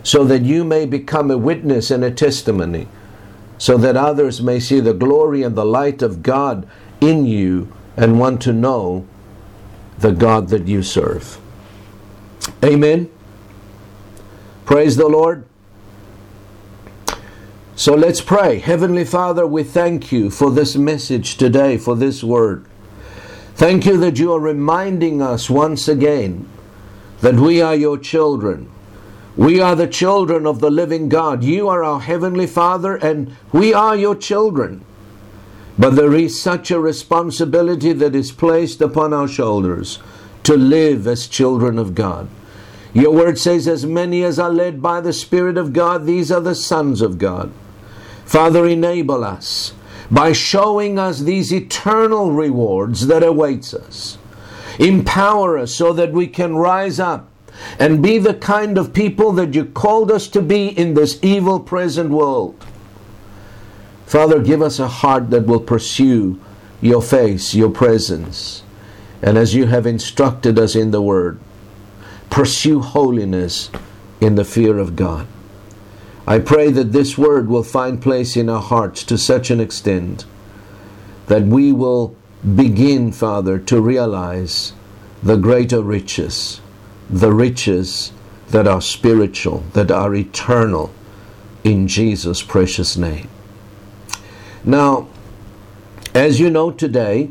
so 0.03 0.25
that 0.25 0.43
you 0.43 0.65
may 0.65 0.87
become 0.87 1.31
a 1.31 1.39
witness 1.39 1.91
and 1.91 2.05
a 2.05 2.11
testimony, 2.11 2.87
so 3.59 3.77
that 3.79 3.97
others 3.97 4.41
may 4.41 4.61
see 4.61 4.79
the 4.79 4.95
glory 4.95 5.43
and 5.43 5.57
the 5.57 5.65
light 5.65 6.03
of 6.03 6.23
God 6.23 6.69
in 7.01 7.27
you 7.27 7.73
and 7.97 8.21
want 8.21 8.41
to 8.43 8.53
know 8.53 9.07
the 9.99 10.13
God 10.13 10.49
that 10.49 10.69
you 10.69 10.83
serve. 10.83 11.39
Amen. 12.63 13.11
Praise 14.65 14.97
the 14.97 15.09
Lord. 15.09 15.45
So 17.75 17.95
let's 17.95 18.21
pray. 18.21 18.59
Heavenly 18.59 19.05
Father, 19.05 19.47
we 19.47 19.63
thank 19.63 20.11
you 20.11 20.31
for 20.31 20.51
this 20.51 20.77
message 20.77 21.37
today, 21.37 21.77
for 21.77 21.95
this 21.95 22.25
word. 22.25 22.67
Thank 23.57 23.87
you 23.87 23.97
that 23.97 24.19
you 24.19 24.35
are 24.35 24.41
reminding 24.41 25.23
us 25.23 25.49
once 25.49 25.89
again 25.89 26.47
that 27.23 27.37
we 27.37 27.63
are 27.63 27.75
your 27.75 27.97
children. 27.97 28.71
We 29.35 29.63
are 29.63 29.75
the 29.75 29.87
children 29.87 30.47
of 30.47 30.61
the 30.61 30.71
living 30.71 31.09
God. 31.09 31.43
You 31.43 31.67
are 31.69 31.83
our 31.83 32.01
Heavenly 32.01 32.47
Father, 32.47 32.97
and 32.97 33.35
we 33.53 33.73
are 33.73 33.97
your 33.97 34.15
children. 34.15 34.85
But 35.79 35.97
there 35.97 36.15
is 36.15 36.39
such 36.39 36.71
a 36.71 36.79
responsibility 36.79 37.95
that 37.95 38.15
is 38.15 38.31
placed 38.31 38.83
upon 38.83 39.15
our 39.15 39.27
shoulders 39.27 40.01
to 40.43 40.55
live 40.55 41.07
as 41.07 41.27
children 41.27 41.79
of 41.79 41.95
God. 41.95 42.29
Your 42.93 43.13
word 43.13 43.39
says, 43.39 43.67
As 43.67 43.87
many 43.87 44.23
as 44.23 44.39
are 44.39 44.53
led 44.53 44.83
by 44.83 45.01
the 45.01 45.15
Spirit 45.15 45.57
of 45.57 45.73
God, 45.73 46.05
these 46.05 46.31
are 46.31 46.43
the 46.43 46.55
sons 46.55 47.01
of 47.01 47.17
God. 47.17 47.55
Father, 48.27 48.67
enable 48.67 49.25
us 49.25 49.73
by 50.11 50.33
showing 50.33 50.99
us 50.99 51.21
these 51.21 51.53
eternal 51.53 52.33
rewards 52.33 53.07
that 53.07 53.23
awaits 53.23 53.75
us. 53.75 54.19
Empower 54.79 55.59
us 55.59 55.75
so 55.75 55.93
that 55.93 56.13
we 56.13 56.27
can 56.27 56.57
rise 56.57 57.01
up 57.01 57.29
and 57.79 58.03
be 58.03 58.19
the 58.19 58.35
kind 58.35 58.77
of 58.77 58.93
people 58.93 59.33
that 59.33 59.55
you 59.55 59.65
called 59.65 60.11
us 60.11 60.29
to 60.29 60.43
be 60.43 60.69
in 60.69 60.95
this 60.95 61.19
evil 61.23 61.59
present 61.59 62.11
world. 62.11 62.65
Father, 64.07 64.41
give 64.41 64.63
us 64.63 64.79
a 64.79 64.89
heart 64.89 65.31
that 65.31 65.47
will 65.47 65.61
pursue 65.61 66.41
your 66.81 67.03
face, 67.03 67.55
your 67.55 67.71
presence, 67.71 68.63
and 69.23 69.37
as 69.39 69.55
you 69.55 69.67
have 69.67 69.87
instructed 69.87 70.59
us 70.59 70.77
in 70.77 70.91
the 70.91 71.03
Word, 71.03 71.41
pursue 72.31 72.81
holiness 72.81 73.71
in 74.21 74.35
the 74.35 74.45
fear 74.45 74.79
of 74.79 74.95
God. 74.95 75.27
I 76.27 76.39
pray 76.41 76.71
that 76.71 76.93
this 76.93 77.17
word 77.17 77.49
will 77.49 77.63
find 77.63 78.03
place 78.03 78.37
in 78.37 78.49
our 78.49 78.61
hearts 78.61 79.05
to 79.05 79.17
such 79.17 79.51
an 79.51 79.61
extent 79.61 80.25
that 81.27 81.43
we 81.43 81.73
will 81.73 82.17
begin, 82.55 83.13
Father, 83.13 83.59
to 83.59 83.81
realize 83.81 84.73
the 85.23 85.37
greater 85.37 85.83
riches, 85.83 86.61
the 87.09 87.33
riches 87.33 88.13
that 88.49 88.67
are 88.67 88.81
spiritual, 88.81 89.65
that 89.73 89.91
are 89.91 90.15
eternal, 90.15 90.93
in 91.65 91.89
Jesus' 91.89 92.43
precious 92.43 92.97
name. 92.97 93.29
Now, 94.65 95.09
as 96.15 96.39
you 96.39 96.51
know, 96.51 96.71
today 96.71 97.31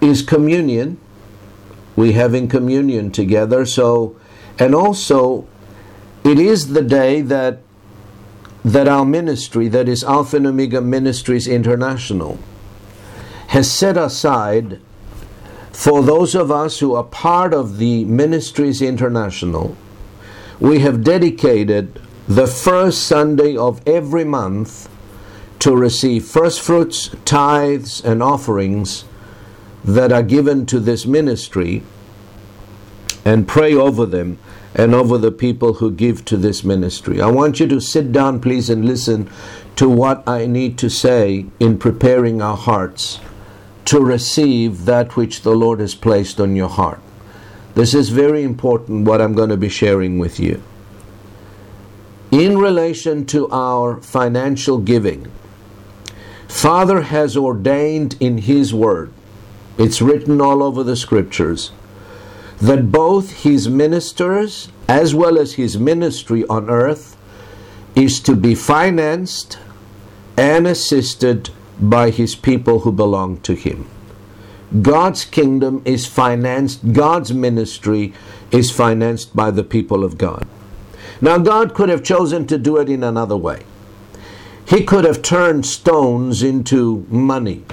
is 0.00 0.22
communion 0.22 0.98
we 1.96 2.12
having 2.12 2.48
communion 2.48 3.10
together. 3.10 3.66
So, 3.66 4.16
and 4.58 4.74
also, 4.74 5.46
it 6.24 6.38
is 6.38 6.72
the 6.72 6.82
day 6.82 7.20
that 7.22 7.60
that 8.62 8.86
our 8.86 9.06
ministry, 9.06 9.68
that 9.68 9.88
is 9.88 10.04
Alpha 10.04 10.36
and 10.36 10.46
Omega 10.46 10.82
Ministries 10.82 11.48
International, 11.48 12.38
has 13.48 13.70
set 13.70 13.96
aside 13.96 14.80
for 15.72 16.02
those 16.02 16.34
of 16.34 16.50
us 16.50 16.80
who 16.80 16.94
are 16.94 17.04
part 17.04 17.54
of 17.54 17.78
the 17.78 18.04
Ministries 18.04 18.82
International. 18.82 19.76
We 20.58 20.80
have 20.80 21.02
dedicated 21.02 22.00
the 22.28 22.46
first 22.46 23.04
Sunday 23.04 23.56
of 23.56 23.80
every 23.88 24.24
month 24.24 24.90
to 25.60 25.74
receive 25.74 26.26
first 26.26 26.60
fruits, 26.60 27.10
tithes, 27.24 28.04
and 28.04 28.22
offerings 28.22 29.04
that 29.82 30.12
are 30.12 30.22
given 30.22 30.66
to 30.66 30.78
this 30.78 31.06
ministry 31.06 31.82
and 33.24 33.48
pray 33.48 33.74
over 33.74 34.04
them 34.04 34.38
and 34.74 34.94
over 34.94 35.18
the 35.18 35.32
people 35.32 35.74
who 35.74 35.90
give 35.90 36.24
to 36.24 36.36
this 36.36 36.62
ministry. 36.64 37.20
I 37.20 37.26
want 37.26 37.60
you 37.60 37.66
to 37.68 37.80
sit 37.80 38.12
down, 38.12 38.40
please, 38.40 38.70
and 38.70 38.84
listen 38.84 39.28
to 39.76 39.88
what 39.88 40.26
I 40.28 40.46
need 40.46 40.78
to 40.78 40.88
say 40.88 41.46
in 41.58 41.78
preparing 41.78 42.40
our 42.40 42.56
hearts 42.56 43.20
to 43.86 44.00
receive 44.00 44.84
that 44.84 45.16
which 45.16 45.42
the 45.42 45.54
Lord 45.54 45.80
has 45.80 45.94
placed 45.94 46.40
on 46.40 46.54
your 46.54 46.68
heart. 46.68 47.00
This 47.74 47.94
is 47.94 48.10
very 48.10 48.42
important, 48.42 49.06
what 49.06 49.20
I'm 49.20 49.34
going 49.34 49.50
to 49.50 49.56
be 49.56 49.68
sharing 49.68 50.18
with 50.18 50.38
you. 50.38 50.62
In 52.30 52.58
relation 52.58 53.26
to 53.26 53.48
our 53.50 54.00
financial 54.02 54.78
giving, 54.78 55.30
Father 56.46 57.02
has 57.02 57.36
ordained 57.36 58.16
in 58.20 58.38
His 58.38 58.72
Word 58.72 59.12
it's 59.80 60.02
written 60.02 60.42
all 60.42 60.62
over 60.62 60.82
the 60.82 60.94
scriptures 60.94 61.72
that 62.60 62.92
both 62.92 63.42
his 63.42 63.68
ministers 63.68 64.68
as 64.88 65.14
well 65.14 65.38
as 65.38 65.54
his 65.54 65.78
ministry 65.78 66.44
on 66.46 66.68
earth 66.68 67.16
is 67.94 68.20
to 68.20 68.36
be 68.36 68.54
financed 68.54 69.58
and 70.36 70.66
assisted 70.66 71.50
by 71.80 72.10
his 72.10 72.34
people 72.34 72.80
who 72.80 72.92
belong 72.92 73.38
to 73.38 73.54
him. 73.54 73.88
God's 74.82 75.24
kingdom 75.24 75.82
is 75.84 76.06
financed, 76.06 76.92
God's 76.92 77.32
ministry 77.32 78.12
is 78.50 78.70
financed 78.70 79.34
by 79.34 79.50
the 79.50 79.64
people 79.64 80.04
of 80.04 80.18
God. 80.18 80.46
Now, 81.20 81.38
God 81.38 81.74
could 81.74 81.88
have 81.88 82.02
chosen 82.02 82.46
to 82.46 82.58
do 82.58 82.76
it 82.76 82.88
in 82.88 83.02
another 83.02 83.36
way. 83.36 83.64
He 84.66 84.84
could 84.84 85.04
have 85.04 85.22
turned 85.22 85.66
stones 85.66 86.42
into 86.42 87.04
money. 87.08 87.64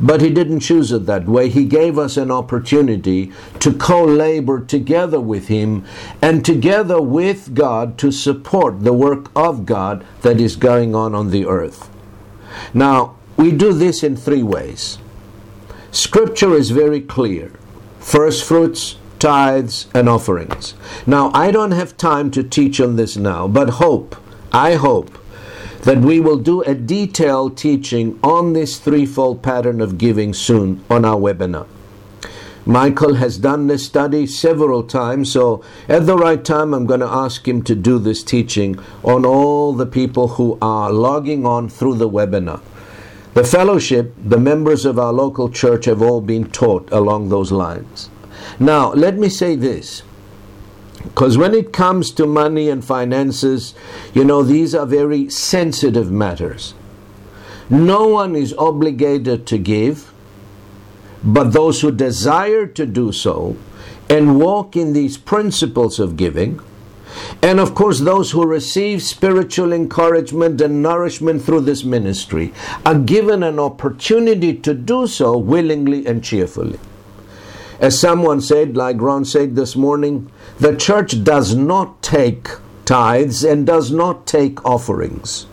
But 0.00 0.22
he 0.22 0.30
didn't 0.30 0.60
choose 0.60 0.92
it 0.92 1.06
that 1.06 1.26
way. 1.26 1.48
He 1.48 1.64
gave 1.64 1.98
us 1.98 2.16
an 2.16 2.30
opportunity 2.30 3.32
to 3.58 3.72
co 3.72 4.04
labor 4.04 4.60
together 4.60 5.20
with 5.20 5.48
him 5.48 5.84
and 6.22 6.44
together 6.44 7.00
with 7.02 7.54
God 7.54 7.98
to 7.98 8.10
support 8.10 8.82
the 8.82 8.94
work 8.94 9.30
of 9.36 9.66
God 9.66 10.04
that 10.22 10.40
is 10.40 10.56
going 10.56 10.94
on 10.94 11.14
on 11.14 11.30
the 11.30 11.46
earth. 11.46 11.90
Now, 12.72 13.16
we 13.36 13.52
do 13.52 13.72
this 13.72 14.02
in 14.02 14.16
three 14.16 14.42
ways. 14.42 14.98
Scripture 15.90 16.54
is 16.54 16.70
very 16.70 17.00
clear 17.00 17.52
first 17.98 18.44
fruits, 18.44 18.96
tithes, 19.18 19.86
and 19.94 20.08
offerings. 20.08 20.74
Now, 21.06 21.30
I 21.34 21.50
don't 21.50 21.72
have 21.72 21.96
time 21.96 22.30
to 22.32 22.42
teach 22.42 22.80
on 22.80 22.96
this 22.96 23.16
now, 23.16 23.46
but 23.46 23.70
hope, 23.70 24.16
I 24.52 24.74
hope, 24.74 25.16
that 25.82 25.98
we 25.98 26.20
will 26.20 26.38
do 26.38 26.62
a 26.62 26.74
detailed 26.74 27.56
teaching 27.56 28.18
on 28.22 28.52
this 28.52 28.78
threefold 28.78 29.42
pattern 29.42 29.80
of 29.80 29.98
giving 29.98 30.34
soon 30.34 30.84
on 30.90 31.04
our 31.04 31.16
webinar. 31.16 31.66
Michael 32.66 33.14
has 33.14 33.38
done 33.38 33.66
this 33.66 33.86
study 33.86 34.26
several 34.26 34.82
times, 34.82 35.32
so 35.32 35.64
at 35.88 36.06
the 36.06 36.16
right 36.16 36.44
time, 36.44 36.74
I'm 36.74 36.84
going 36.84 37.00
to 37.00 37.06
ask 37.06 37.48
him 37.48 37.62
to 37.62 37.74
do 37.74 37.98
this 37.98 38.22
teaching 38.22 38.78
on 39.02 39.24
all 39.24 39.72
the 39.72 39.86
people 39.86 40.28
who 40.28 40.58
are 40.60 40.92
logging 40.92 41.46
on 41.46 41.70
through 41.70 41.94
the 41.94 42.08
webinar. 42.08 42.60
The 43.32 43.44
fellowship, 43.44 44.12
the 44.22 44.38
members 44.38 44.84
of 44.84 44.98
our 44.98 45.12
local 45.12 45.48
church 45.48 45.86
have 45.86 46.02
all 46.02 46.20
been 46.20 46.50
taught 46.50 46.90
along 46.92 47.28
those 47.28 47.50
lines. 47.50 48.10
Now, 48.58 48.92
let 48.92 49.16
me 49.16 49.28
say 49.28 49.56
this. 49.56 50.02
Because 51.04 51.38
when 51.38 51.54
it 51.54 51.72
comes 51.72 52.10
to 52.12 52.26
money 52.26 52.68
and 52.68 52.84
finances, 52.84 53.74
you 54.14 54.24
know, 54.24 54.42
these 54.42 54.74
are 54.74 54.86
very 54.86 55.30
sensitive 55.30 56.10
matters. 56.10 56.74
No 57.68 58.08
one 58.08 58.36
is 58.36 58.54
obligated 58.58 59.46
to 59.46 59.58
give, 59.58 60.12
but 61.22 61.52
those 61.52 61.80
who 61.80 61.90
desire 61.90 62.66
to 62.66 62.86
do 62.86 63.12
so 63.12 63.56
and 64.08 64.40
walk 64.40 64.76
in 64.76 64.92
these 64.92 65.16
principles 65.16 66.00
of 66.00 66.16
giving 66.16 66.60
and 67.42 67.58
of 67.58 67.74
course, 67.74 68.00
those 68.00 68.30
who 68.30 68.46
receive 68.46 69.02
spiritual 69.02 69.72
encouragement 69.72 70.60
and 70.60 70.82
nourishment 70.82 71.42
through 71.42 71.62
this 71.62 71.84
ministry 71.84 72.52
are 72.84 72.98
given 72.98 73.42
an 73.42 73.58
opportunity 73.58 74.54
to 74.54 74.74
do 74.74 75.06
so 75.06 75.36
willingly 75.36 76.06
and 76.06 76.22
cheerfully. 76.22 76.78
As 77.78 77.98
someone 77.98 78.40
said, 78.40 78.76
like 78.76 79.00
Ron 79.00 79.24
said 79.24 79.56
this 79.56 79.74
morning, 79.74 80.30
the 80.60 80.76
church 80.76 81.24
does 81.24 81.54
not 81.54 82.02
take 82.02 82.48
tithes 82.84 83.44
and 83.44 83.66
does 83.66 83.90
not 83.90 84.26
take 84.26 84.64
offerings. 84.64 85.46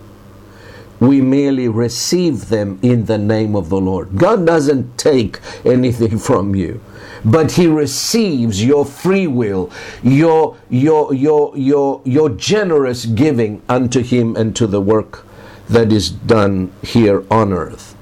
We 0.99 1.21
merely 1.21 1.67
receive 1.67 2.49
them 2.49 2.79
in 2.81 3.05
the 3.05 3.17
name 3.17 3.55
of 3.55 3.69
the 3.69 3.79
Lord. 3.79 4.17
God 4.17 4.45
doesn't 4.45 4.97
take 4.97 5.39
anything 5.63 6.17
from 6.29 6.55
you 6.55 6.81
but 7.23 7.53
he 7.53 7.67
receives 7.67 8.63
your 8.63 8.85
free 8.85 9.27
will, 9.27 9.69
your, 10.01 10.57
your, 10.69 11.13
your, 11.13 11.55
your, 11.57 12.01
your 12.05 12.29
generous 12.29 13.05
giving 13.05 13.61
unto 13.67 14.01
him 14.01 14.35
and 14.35 14.55
to 14.55 14.67
the 14.67 14.81
work 14.81 15.25
that 15.67 15.91
is 15.91 16.09
done 16.09 16.71
here 16.81 17.23
on 17.29 17.51
earth. 17.51 17.95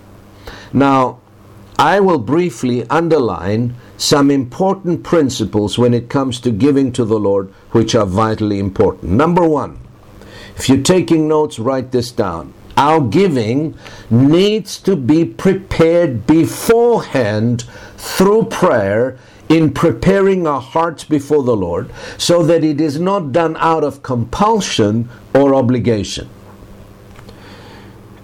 Now, 0.71 1.19
I 1.79 1.99
will 1.99 2.19
briefly 2.19 2.87
underline 2.89 3.75
some 3.97 4.29
important 4.29 5.03
principles 5.03 5.77
when 5.77 5.93
it 5.93 6.09
comes 6.09 6.39
to 6.41 6.51
giving 6.51 6.91
to 6.93 7.05
the 7.05 7.19
Lord, 7.19 7.49
which 7.71 7.95
are 7.95 8.05
vitally 8.05 8.59
important. 8.59 9.11
Number 9.11 9.47
one, 9.47 9.79
if 10.57 10.69
you're 10.69 10.81
taking 10.81 11.27
notes, 11.27 11.59
write 11.59 11.91
this 11.91 12.11
down. 12.11 12.53
Our 12.77 13.01
giving 13.01 13.75
needs 14.09 14.79
to 14.79 14.95
be 14.95 15.23
prepared 15.23 16.27
beforehand 16.27 17.63
through 17.97 18.45
prayer 18.45 19.17
in 19.47 19.73
preparing 19.73 20.47
our 20.47 20.61
hearts 20.61 21.03
before 21.03 21.43
the 21.43 21.55
Lord 21.55 21.89
so 22.17 22.43
that 22.43 22.63
it 22.63 22.81
is 22.81 22.99
not 22.99 23.31
done 23.31 23.55
out 23.59 23.83
of 23.83 24.03
compulsion 24.03 25.07
or 25.33 25.55
obligation. 25.55 26.29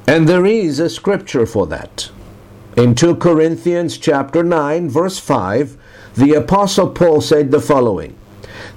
And 0.07 0.27
there 0.27 0.45
is 0.45 0.79
a 0.79 0.89
scripture 0.89 1.45
for 1.45 1.67
that. 1.67 2.09
In 2.77 2.95
2 2.95 3.17
Corinthians 3.17 3.97
chapter 3.97 4.43
9 4.43 4.89
verse 4.89 5.19
5, 5.19 5.77
the 6.15 6.33
apostle 6.35 6.89
Paul 6.89 7.19
said 7.19 7.51
the 7.51 7.59
following: 7.59 8.15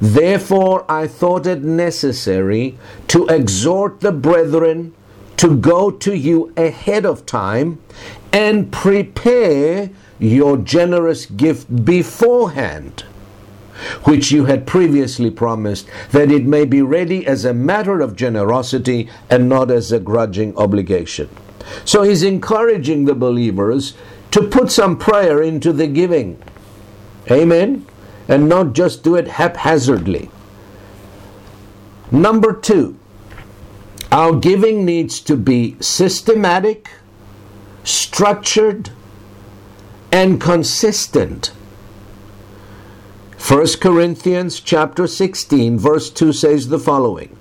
Therefore 0.00 0.84
I 0.90 1.06
thought 1.06 1.46
it 1.46 1.62
necessary 1.62 2.76
to 3.06 3.26
exhort 3.28 4.00
the 4.00 4.10
brethren 4.10 4.94
to 5.36 5.56
go 5.56 5.92
to 5.92 6.12
you 6.12 6.52
ahead 6.56 7.06
of 7.06 7.24
time 7.24 7.78
and 8.32 8.72
prepare 8.72 9.90
your 10.18 10.56
generous 10.56 11.26
gift 11.26 11.84
beforehand, 11.84 13.04
which 14.02 14.32
you 14.32 14.46
had 14.46 14.66
previously 14.66 15.30
promised, 15.30 15.86
that 16.10 16.32
it 16.32 16.46
may 16.46 16.64
be 16.64 16.82
ready 16.82 17.24
as 17.24 17.44
a 17.44 17.54
matter 17.54 18.00
of 18.00 18.16
generosity 18.16 19.08
and 19.30 19.48
not 19.48 19.70
as 19.70 19.92
a 19.92 20.00
grudging 20.00 20.56
obligation. 20.56 21.28
So 21.84 22.02
he's 22.02 22.22
encouraging 22.22 23.04
the 23.04 23.14
believers 23.14 23.94
to 24.30 24.42
put 24.42 24.70
some 24.70 24.98
prayer 24.98 25.42
into 25.42 25.72
the 25.72 25.86
giving. 25.86 26.42
Amen? 27.30 27.86
And 28.28 28.48
not 28.48 28.72
just 28.72 29.02
do 29.02 29.16
it 29.16 29.28
haphazardly. 29.28 30.30
Number 32.10 32.52
two, 32.52 32.98
our 34.10 34.34
giving 34.34 34.84
needs 34.84 35.20
to 35.20 35.36
be 35.36 35.76
systematic, 35.80 36.88
structured, 37.82 38.90
and 40.12 40.40
consistent. 40.40 41.52
1 43.46 43.66
Corinthians 43.80 44.60
chapter 44.60 45.06
16 45.06 45.78
verse 45.78 46.08
2 46.08 46.32
says 46.32 46.68
the 46.68 46.78
following 46.78 47.36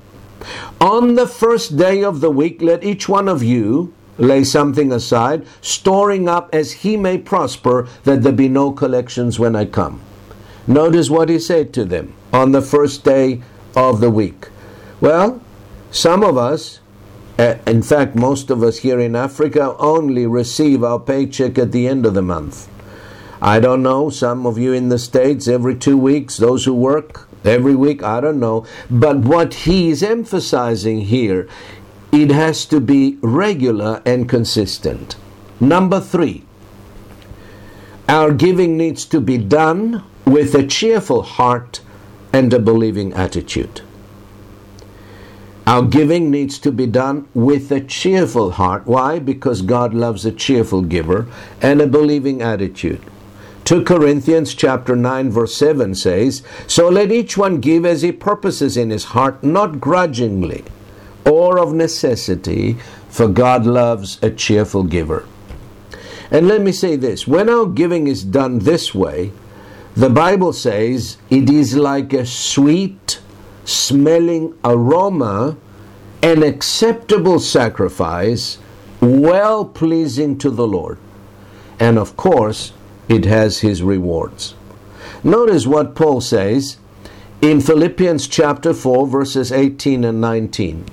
On 0.81 1.15
the 1.15 1.27
first 1.27 1.77
day 1.77 2.03
of 2.03 2.19
the 2.19 2.29
week 2.31 2.61
let 2.61 2.83
each 2.83 3.07
one 3.07 3.29
of 3.29 3.41
you 3.41 3.93
lay 4.17 4.43
something 4.43 4.91
aside 4.91 5.45
storing 5.61 6.29
up 6.29 6.49
as 6.53 6.71
he 6.71 6.95
may 6.95 7.17
prosper 7.17 7.87
that 8.03 8.21
there 8.23 8.31
be 8.31 8.49
no 8.49 8.71
collections 8.71 9.39
when 9.39 9.55
I 9.55 9.65
come 9.65 10.01
Notice 10.65 11.09
what 11.09 11.27
he 11.27 11.39
said 11.39 11.73
to 11.73 11.83
them 11.83 12.13
on 12.31 12.53
the 12.53 12.61
first 12.61 13.03
day 13.03 13.41
of 13.75 13.99
the 13.99 14.09
week 14.09 14.47
Well 15.01 15.41
some 15.91 16.23
of 16.23 16.37
us 16.37 16.79
uh, 17.37 17.57
in 17.65 17.81
fact, 17.81 18.15
most 18.15 18.51
of 18.51 18.61
us 18.61 18.77
here 18.79 18.99
in 18.99 19.15
Africa 19.15 19.75
only 19.79 20.27
receive 20.27 20.83
our 20.83 20.99
paycheck 20.99 21.57
at 21.57 21.71
the 21.71 21.87
end 21.87 22.05
of 22.05 22.13
the 22.13 22.21
month. 22.21 22.69
I 23.41 23.59
don't 23.59 23.81
know, 23.81 24.09
some 24.09 24.45
of 24.45 24.57
you 24.57 24.71
in 24.71 24.89
the 24.89 24.99
States 24.99 25.47
every 25.47 25.75
two 25.75 25.97
weeks, 25.97 26.37
those 26.37 26.65
who 26.65 26.73
work 26.73 27.27
every 27.43 27.75
week, 27.75 28.03
I 28.03 28.21
don't 28.21 28.39
know. 28.39 28.65
But 28.89 29.17
what 29.17 29.53
he's 29.53 30.03
emphasizing 30.03 31.01
here, 31.01 31.49
it 32.13 32.29
has 32.29 32.63
to 32.65 32.79
be 32.79 33.17
regular 33.21 33.99
and 34.05 34.29
consistent. 34.29 35.15
Number 35.59 35.99
three, 35.99 36.45
our 38.07 38.31
giving 38.31 38.77
needs 38.77 39.03
to 39.05 39.19
be 39.19 39.39
done 39.39 40.03
with 40.23 40.53
a 40.53 40.67
cheerful 40.67 41.23
heart 41.23 41.81
and 42.31 42.53
a 42.53 42.59
believing 42.59 43.13
attitude. 43.13 43.81
Our 45.65 45.81
giving 45.81 46.29
needs 46.29 46.59
to 46.59 46.71
be 46.71 46.85
done 46.85 47.27
with 47.33 47.71
a 47.71 47.81
cheerful 47.81 48.51
heart. 48.51 48.85
Why? 48.85 49.17
Because 49.17 49.63
God 49.63 49.95
loves 49.95 50.23
a 50.23 50.31
cheerful 50.31 50.83
giver 50.83 51.25
and 51.61 51.81
a 51.81 51.87
believing 51.87 52.43
attitude. 52.43 53.01
2 53.65 53.85
Corinthians 53.85 54.53
chapter 54.53 54.95
9 54.95 55.31
verse 55.31 55.55
7 55.55 55.95
says, 55.95 56.43
So 56.67 56.89
let 56.89 57.11
each 57.11 57.37
one 57.37 57.59
give 57.59 57.87
as 57.87 58.03
he 58.03 58.11
purposes 58.11 58.77
in 58.77 58.91
his 58.91 59.05
heart, 59.05 59.43
not 59.43 59.79
grudgingly 59.79 60.63
or 61.25 61.59
of 61.59 61.73
necessity, 61.73 62.77
for 63.09 63.27
God 63.27 63.65
loves 63.65 64.19
a 64.21 64.29
cheerful 64.29 64.83
giver. 64.83 65.25
And 66.31 66.47
let 66.47 66.61
me 66.61 66.71
say 66.71 66.95
this, 66.95 67.27
when 67.27 67.49
our 67.49 67.65
giving 67.65 68.07
is 68.07 68.23
done 68.23 68.59
this 68.59 68.93
way, 68.93 69.31
the 69.95 70.09
Bible 70.09 70.53
says 70.53 71.17
it 71.29 71.49
is 71.49 71.75
like 71.75 72.11
a 72.13 72.25
sweet 72.25 73.19
smelling 73.65 74.57
aroma, 74.65 75.55
an 76.23 76.41
acceptable 76.41 77.39
sacrifice, 77.39 78.57
well 78.99 79.65
pleasing 79.65 80.37
to 80.39 80.49
the 80.49 80.65
Lord. 80.65 80.97
And 81.79 81.99
of 81.99 82.17
course, 82.17 82.73
it 83.07 83.25
has 83.25 83.59
his 83.59 83.83
rewards. 83.83 84.55
Notice 85.23 85.67
what 85.67 85.95
Paul 85.95 86.21
says 86.21 86.77
in 87.41 87.61
Philippians 87.61 88.27
chapter 88.27 88.73
4, 88.73 89.07
verses 89.07 89.51
18 89.51 90.03
and 90.03 90.19
19. 90.19 90.85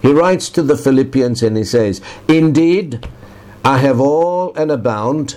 He 0.00 0.12
writes 0.12 0.48
to 0.50 0.62
the 0.62 0.76
Philippians 0.76 1.42
and 1.42 1.56
he 1.56 1.64
says, 1.64 2.00
Indeed, 2.28 3.06
I 3.64 3.78
have 3.78 4.00
all 4.00 4.54
and 4.54 4.70
abound. 4.70 5.36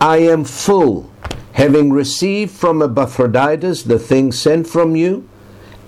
I 0.00 0.18
am 0.18 0.44
full, 0.44 1.10
having 1.52 1.92
received 1.92 2.52
from 2.52 2.82
Epaphroditus 2.82 3.82
the 3.82 3.98
things 3.98 4.38
sent 4.38 4.66
from 4.66 4.96
you 4.96 5.28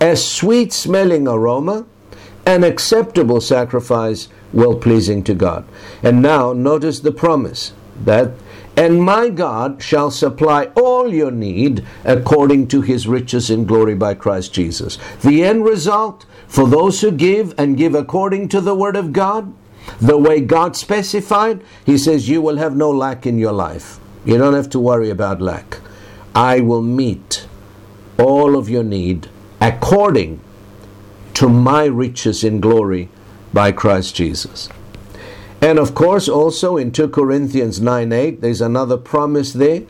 a 0.01 0.17
sweet 0.17 0.73
smelling 0.73 1.29
aroma, 1.29 1.87
an 2.47 2.65
acceptable 2.65 3.41
sacrifice, 3.41 4.29
well 4.53 4.75
pleasing 4.75 5.23
to 5.25 5.35
God. 5.35 5.65
And 6.03 6.23
now 6.23 6.53
notice 6.53 7.01
the 7.01 7.13
promise 7.13 7.73
that, 8.05 8.33
and 8.77 9.03
my 9.03 9.29
God 9.29 9.83
shall 9.83 10.11
supply 10.11 10.67
all 10.77 11.13
your 11.13 11.31
need 11.31 11.85
according 12.05 12.69
to 12.69 12.81
his 12.81 13.07
riches 13.07 13.51
in 13.51 13.67
glory 13.67 13.95
by 13.95 14.15
Christ 14.15 14.55
Jesus. 14.55 14.99
The 15.23 15.45
end 15.45 15.65
result 15.65 16.25
for 16.51 16.67
those 16.67 17.01
who 17.01 17.13
give 17.13 17.55
and 17.57 17.77
give 17.77 17.95
according 17.95 18.49
to 18.49 18.61
the 18.61 18.75
word 18.75 18.97
of 18.97 19.13
God 19.13 19.55
the 20.01 20.19
way 20.19 20.41
God 20.41 20.77
specified, 20.77 21.63
He 21.87 21.97
says, 21.97 22.29
You 22.29 22.43
will 22.43 22.57
have 22.57 22.75
no 22.75 22.91
lack 22.91 23.25
in 23.25 23.39
your 23.39 23.53
life. 23.53 24.01
You 24.25 24.37
don't 24.37 24.55
have 24.55 24.69
to 24.71 24.81
worry 24.81 25.11
about 25.11 25.41
lack. 25.41 25.79
I 26.35 26.59
will 26.59 26.83
meet 26.83 27.47
all 28.19 28.57
of 28.57 28.69
your 28.69 28.83
need 28.83 29.29
according 29.61 30.41
to 31.35 31.49
my 31.49 31.85
riches 31.85 32.43
in 32.43 32.61
glory 32.61 33.09
by 33.55 33.71
Christ 33.71 34.17
Jesus. 34.17 34.69
And 35.63 35.79
of 35.79 35.95
course, 35.95 36.29
also 36.29 36.77
in 36.77 36.91
2 36.91 37.11
Corinthians 37.11 37.81
9 37.81 38.13
8, 38.13 38.41
there's 38.41 38.61
another 38.61 38.97
promise 38.97 39.53
there. 39.53 39.85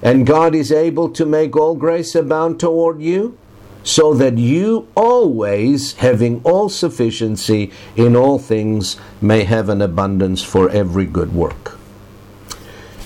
And 0.00 0.26
God 0.26 0.54
is 0.54 0.72
able 0.72 1.10
to 1.10 1.26
make 1.26 1.54
all 1.54 1.74
grace 1.74 2.14
abound 2.14 2.58
toward 2.58 3.02
you, 3.02 3.36
so 3.82 4.14
that 4.14 4.38
you 4.38 4.88
always, 4.94 5.94
having 5.94 6.40
all 6.44 6.68
sufficiency 6.68 7.72
in 7.96 8.16
all 8.16 8.38
things, 8.38 8.96
may 9.20 9.44
have 9.44 9.68
an 9.68 9.82
abundance 9.82 10.42
for 10.42 10.70
every 10.70 11.06
good 11.06 11.32
work. 11.32 11.78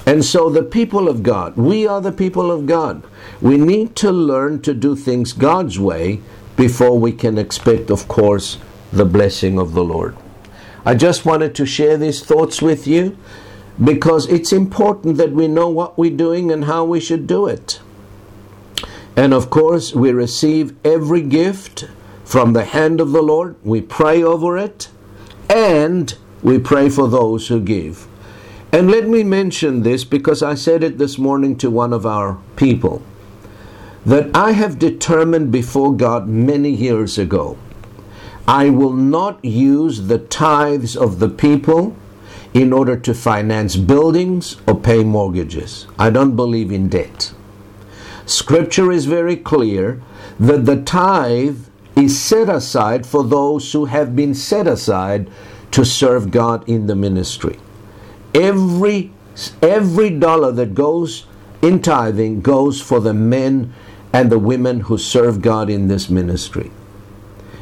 And 0.05 0.25
so, 0.25 0.49
the 0.49 0.63
people 0.63 1.09
of 1.09 1.25
God, 1.25 1.57
we 1.57 1.87
are 1.87 2.01
the 2.01 2.13
people 2.13 2.53
of 2.53 2.67
God. 2.67 3.03
We 3.41 3.57
need 3.57 3.97
to 3.97 4.13
learn 4.13 4.63
to 4.63 4.73
do 4.73 4.95
things 4.95 5.33
God's 5.33 5.81
way 5.81 6.21
before 6.57 6.99
we 6.99 7.13
can 7.13 7.39
expect, 7.39 7.91
of 7.91 8.07
course, 8.07 8.59
the 8.93 9.05
blessing 9.05 9.59
of 9.59 9.73
the 9.73 9.83
Lord. 9.83 10.17
I 10.85 10.95
just 10.95 11.27
wanted 11.27 11.57
to 11.57 11.67
share 11.67 11.97
these 11.97 12.25
thoughts 12.25 12.63
with 12.63 12.87
you 12.87 13.19
because 13.83 14.29
it's 14.29 14.53
important 14.53 15.17
that 15.17 15.33
we 15.33 15.49
know 15.49 15.69
what 15.69 15.99
we're 15.99 16.17
doing 16.17 16.53
and 16.53 16.65
how 16.65 16.85
we 16.85 17.01
should 17.01 17.27
do 17.27 17.49
it. 17.49 17.81
And 19.17 19.33
of 19.33 19.51
course, 19.51 19.95
we 19.95 20.13
receive 20.13 20.77
every 20.85 21.23
gift 21.23 21.89
from 22.25 22.53
the 22.53 22.65
hand 22.65 23.01
of 23.01 23.13
the 23.13 23.23
Lord. 23.23 23.57
We 23.65 23.81
pray 23.81 24.23
over 24.23 24.59
it 24.59 24.89
and 25.49 26.15
we 26.43 26.59
pray 26.59 26.91
for 26.91 27.09
those 27.09 27.49
who 27.49 27.61
give. 27.61 28.07
And 28.73 28.91
let 28.91 29.09
me 29.09 29.23
mention 29.25 29.83
this 29.83 30.05
because 30.05 30.43
I 30.43 30.55
said 30.55 30.85
it 30.85 30.99
this 30.99 31.17
morning 31.17 31.57
to 31.59 31.71
one 31.71 31.93
of 31.93 32.05
our 32.05 32.39
people 32.57 33.03
that 34.05 34.37
I 34.37 34.53
have 34.53 34.79
determined 34.79 35.51
before 35.51 35.97
God 35.97 36.29
many 36.29 36.71
years 36.71 37.17
ago 37.17 37.59
I 38.49 38.71
will 38.71 38.93
not 38.93 39.45
use 39.45 40.07
the 40.07 40.19
tithes 40.19 40.97
of 40.97 41.19
the 41.19 41.29
people 41.29 41.97
in 42.55 42.73
order 42.73 42.97
to 42.97 43.13
finance 43.13 43.75
buildings 43.75 44.57
or 44.69 44.79
pay 44.79 45.03
mortgages. 45.03 45.89
I 45.99 46.11
don't 46.11 46.37
believe 46.37 46.71
in 46.71 46.89
debt. 46.89 47.33
Scripture 48.27 48.91
is 48.91 49.07
very 49.07 49.37
clear 49.37 50.03
that 50.39 50.67
the 50.67 50.83
tithe 50.83 51.67
is 51.95 52.21
set 52.21 52.49
aside 52.49 53.07
for 53.07 53.25
those 53.25 53.73
who 53.73 53.87
have 53.87 54.15
been 54.15 54.35
set 54.35 54.67
aside 54.67 55.31
to 55.71 55.85
serve 55.85 56.31
God 56.31 56.69
in 56.69 56.87
the 56.87 56.97
ministry. 56.97 57.59
Every 58.35 59.13
every 59.63 60.11
dollar 60.11 60.51
that 60.53 60.75
goes 60.75 61.27
in 61.63 61.81
tithing 61.81 62.41
goes 62.41 62.81
for 62.81 63.01
the 63.01 63.15
men 63.15 63.73
and 64.13 64.31
the 64.31 64.39
women 64.39 64.81
who 64.81 64.99
serve 64.99 65.43
God 65.43 65.71
in 65.71 65.89
this 65.89 66.09
ministry. 66.11 66.71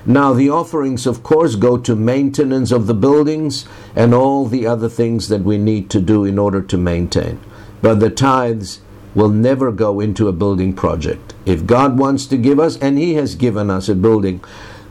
Now, 0.07 0.35
the 0.35 0.51
offerings, 0.51 1.07
of 1.07 1.23
course, 1.23 1.57
go 1.57 1.79
to 1.79 1.97
maintenance 1.97 2.71
of 2.71 2.87
the 2.87 2.95
buildings 2.95 3.67
and 3.97 4.15
all 4.15 4.47
the 4.47 4.67
other 4.67 4.89
things 4.89 5.29
that 5.29 5.43
we 5.43 5.57
need 5.57 5.89
to 5.91 6.01
do 6.01 6.25
in 6.25 6.39
order 6.39 6.61
to 6.61 6.77
maintain. 6.77 7.41
But 7.81 8.01
the 8.01 8.11
tithes 8.11 8.81
will 9.15 9.29
never 9.29 9.71
go 9.71 10.01
into 10.01 10.29
a 10.29 10.33
building 10.33 10.75
project. 10.75 11.35
If 11.47 11.67
God 11.67 11.99
wants 11.99 12.27
to 12.27 12.37
give 12.37 12.59
us, 12.59 12.77
and 12.79 12.99
He 12.99 13.15
has 13.15 13.35
given 13.35 13.71
us 13.71 13.89
a 13.89 13.95
building 13.95 14.43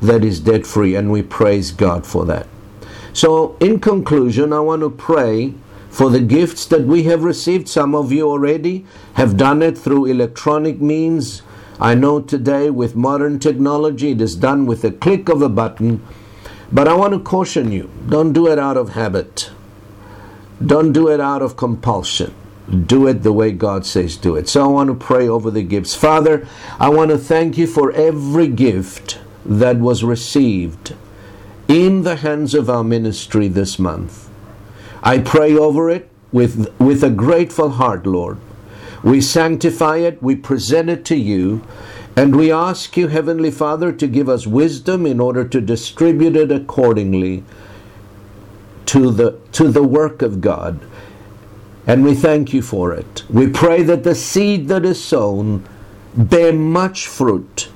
that 0.01 0.23
is 0.23 0.39
debt 0.39 0.65
free, 0.65 0.95
and 0.95 1.11
we 1.11 1.21
praise 1.21 1.71
God 1.71 2.05
for 2.05 2.25
that. 2.25 2.47
So, 3.13 3.55
in 3.59 3.79
conclusion, 3.79 4.53
I 4.53 4.59
want 4.59 4.81
to 4.81 4.89
pray 4.89 5.53
for 5.89 6.09
the 6.09 6.19
gifts 6.19 6.65
that 6.65 6.81
we 6.81 7.03
have 7.03 7.23
received. 7.23 7.69
Some 7.69 7.93
of 7.93 8.11
you 8.11 8.27
already 8.27 8.85
have 9.13 9.37
done 9.37 9.61
it 9.61 9.77
through 9.77 10.05
electronic 10.05 10.81
means 10.81 11.43
I 11.79 11.95
know 11.95 12.21
today 12.21 12.69
with 12.69 12.95
modern 12.95 13.39
technology 13.39 14.11
it 14.11 14.21
is 14.21 14.35
done 14.35 14.65
with 14.65 14.83
a 14.83 14.91
click 14.91 15.29
of 15.29 15.41
a 15.41 15.49
button, 15.49 16.05
but 16.71 16.87
I 16.87 16.93
want 16.93 17.13
to 17.13 17.19
caution 17.19 17.71
you 17.71 17.91
don't 18.07 18.33
do 18.33 18.47
it 18.47 18.57
out 18.57 18.77
of 18.77 18.89
habit, 18.89 19.51
don't 20.65 20.93
do 20.93 21.09
it 21.09 21.19
out 21.19 21.41
of 21.41 21.57
compulsion. 21.57 22.33
Do 22.73 23.07
it 23.07 23.23
the 23.23 23.33
way 23.33 23.51
God 23.51 23.85
says 23.85 24.17
do 24.17 24.35
it. 24.35 24.49
So 24.49 24.63
I 24.63 24.67
want 24.67 24.87
to 24.87 24.95
pray 24.95 25.27
over 25.27 25.51
the 25.51 25.63
gifts. 25.63 25.95
Father, 25.95 26.47
I 26.79 26.89
want 26.89 27.11
to 27.11 27.17
thank 27.17 27.57
you 27.57 27.67
for 27.67 27.91
every 27.91 28.47
gift 28.47 29.19
that 29.45 29.77
was 29.77 30.03
received 30.03 30.95
in 31.67 32.03
the 32.03 32.17
hands 32.17 32.53
of 32.53 32.69
our 32.69 32.83
ministry 32.83 33.47
this 33.47 33.77
month. 33.77 34.29
I 35.01 35.19
pray 35.19 35.55
over 35.55 35.89
it 35.89 36.09
with, 36.31 36.73
with 36.79 37.03
a 37.03 37.09
grateful 37.09 37.71
heart, 37.71 38.05
Lord. 38.05 38.37
We 39.03 39.19
sanctify 39.19 39.97
it, 39.97 40.23
we 40.23 40.35
present 40.35 40.89
it 40.89 41.03
to 41.05 41.15
you, 41.15 41.65
and 42.15 42.35
we 42.35 42.51
ask 42.51 42.95
you, 42.95 43.07
Heavenly 43.07 43.51
Father, 43.51 43.91
to 43.91 44.07
give 44.07 44.29
us 44.29 44.47
wisdom 44.47 45.05
in 45.05 45.19
order 45.19 45.45
to 45.45 45.59
distribute 45.59 46.35
it 46.35 46.51
accordingly 46.51 47.43
to 48.85 49.11
the, 49.11 49.39
to 49.51 49.69
the 49.69 49.83
work 49.83 50.21
of 50.21 50.39
God. 50.39 50.79
And 51.85 52.03
we 52.03 52.15
thank 52.15 52.53
you 52.53 52.61
for 52.61 52.93
it. 52.93 53.23
We 53.29 53.47
pray 53.47 53.83
that 53.83 54.03
the 54.03 54.15
seed 54.15 54.67
that 54.69 54.85
is 54.85 55.03
sown 55.03 55.67
bear 56.15 56.53
much 56.53 57.07
fruit 57.07 57.69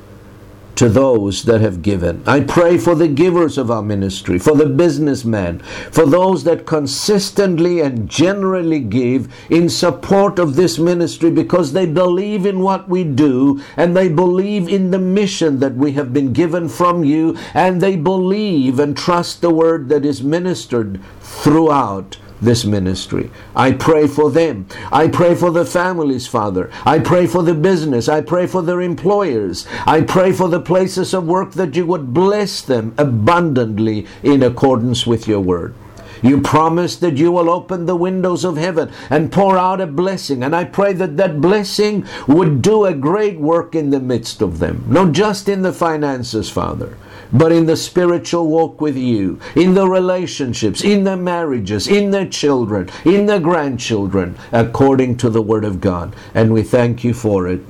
to 0.78 0.88
those 0.88 1.44
that 1.44 1.60
have 1.60 1.82
given. 1.82 2.22
I 2.28 2.42
pray 2.42 2.78
for 2.78 2.94
the 2.94 3.08
givers 3.08 3.58
of 3.58 3.72
our 3.72 3.82
ministry, 3.82 4.38
for 4.38 4.56
the 4.56 4.68
businessmen, 4.68 5.60
for 5.92 6.06
those 6.06 6.44
that 6.44 6.68
consistently 6.68 7.82
and 7.82 8.08
generally 8.08 8.80
give 8.80 9.34
in 9.50 9.70
support 9.70 10.38
of 10.38 10.56
this 10.56 10.78
ministry 10.78 11.32
because 11.32 11.74
they 11.74 11.88
believe 11.88 12.46
in 12.46 12.60
what 12.60 12.88
we 12.88 13.04
do 13.04 13.60
and 13.76 13.98
they 13.98 14.08
believe 14.08 14.70
in 14.70 14.92
the 14.92 15.00
mission 15.00 15.60
that 15.60 15.74
we 15.74 15.94
have 15.94 16.14
been 16.14 16.32
given 16.32 16.70
from 16.70 17.04
you 17.04 17.36
and 17.56 17.82
they 17.82 17.96
believe 17.96 18.80
and 18.80 18.96
trust 18.96 19.42
the 19.42 19.50
word 19.50 19.90
that 19.90 20.06
is 20.06 20.22
ministered 20.22 21.02
throughout 21.22 22.18
this 22.42 22.66
ministry. 22.66 23.30
I 23.56 23.72
pray 23.72 24.08
for 24.08 24.32
them. 24.32 24.68
I 24.92 25.08
pray 25.08 25.36
for 25.36 25.52
the 25.52 25.66
families, 25.66 26.28
Father. 26.28 26.72
I 26.86 27.00
pray 27.00 27.28
for 27.28 27.44
the 27.44 27.54
business. 27.54 28.08
I 28.08 28.22
pray 28.22 28.48
for 28.48 28.62
their 28.62 28.82
employers. 28.82 29.68
I 29.86 30.02
pray 30.02 30.32
for 30.32 30.48
the 30.48 30.62
places 30.62 31.14
of 31.14 31.28
work 31.28 31.54
that 31.54 31.76
you 31.76 31.86
would 31.86 32.14
bless 32.14 32.62
them 32.62 32.94
abundantly 32.98 34.06
in 34.24 34.44
accordance 34.44 35.08
with 35.08 35.28
your 35.28 35.40
word. 35.42 35.74
You 36.22 36.42
promise 36.42 36.96
that 36.98 37.18
you 37.18 37.32
will 37.32 37.50
open 37.50 37.86
the 37.86 37.96
windows 37.96 38.44
of 38.44 38.58
heaven 38.58 38.92
and 39.10 39.32
pour 39.32 39.58
out 39.58 39.82
a 39.82 39.88
blessing. 39.88 40.44
And 40.44 40.56
I 40.56 40.64
pray 40.64 40.94
that 40.94 41.18
that 41.18 41.42
blessing 41.42 42.06
would 42.28 42.62
do 42.62 42.86
a 42.86 42.94
great 42.94 43.40
work 43.40 43.76
in 43.76 43.92
the 43.92 44.00
midst 44.00 44.42
of 44.42 44.60
them. 44.60 44.84
Not 44.88 45.12
just 45.12 45.48
in 45.48 45.62
the 45.62 45.74
finances, 45.74 46.50
Father, 46.50 46.98
but 47.32 47.52
in 47.52 47.66
the 47.66 47.76
spiritual 47.76 48.48
walk 48.48 48.82
with 48.82 48.98
you, 48.98 49.40
in 49.56 49.74
the 49.74 49.88
relationships, 49.88 50.84
in 50.84 51.04
the 51.04 51.18
marriages, 51.18 51.88
in 51.88 52.12
the 52.12 52.26
children, 52.26 52.90
in 53.06 53.26
the 53.26 53.40
grandchildren, 53.40 54.38
according 54.52 55.18
to 55.18 55.30
the 55.30 55.42
Word 55.42 55.66
of 55.66 55.82
God. 55.82 56.16
And 56.34 56.54
we 56.54 56.64
thank 56.64 57.04
you 57.04 57.14
for 57.14 57.48
it. 57.48 57.62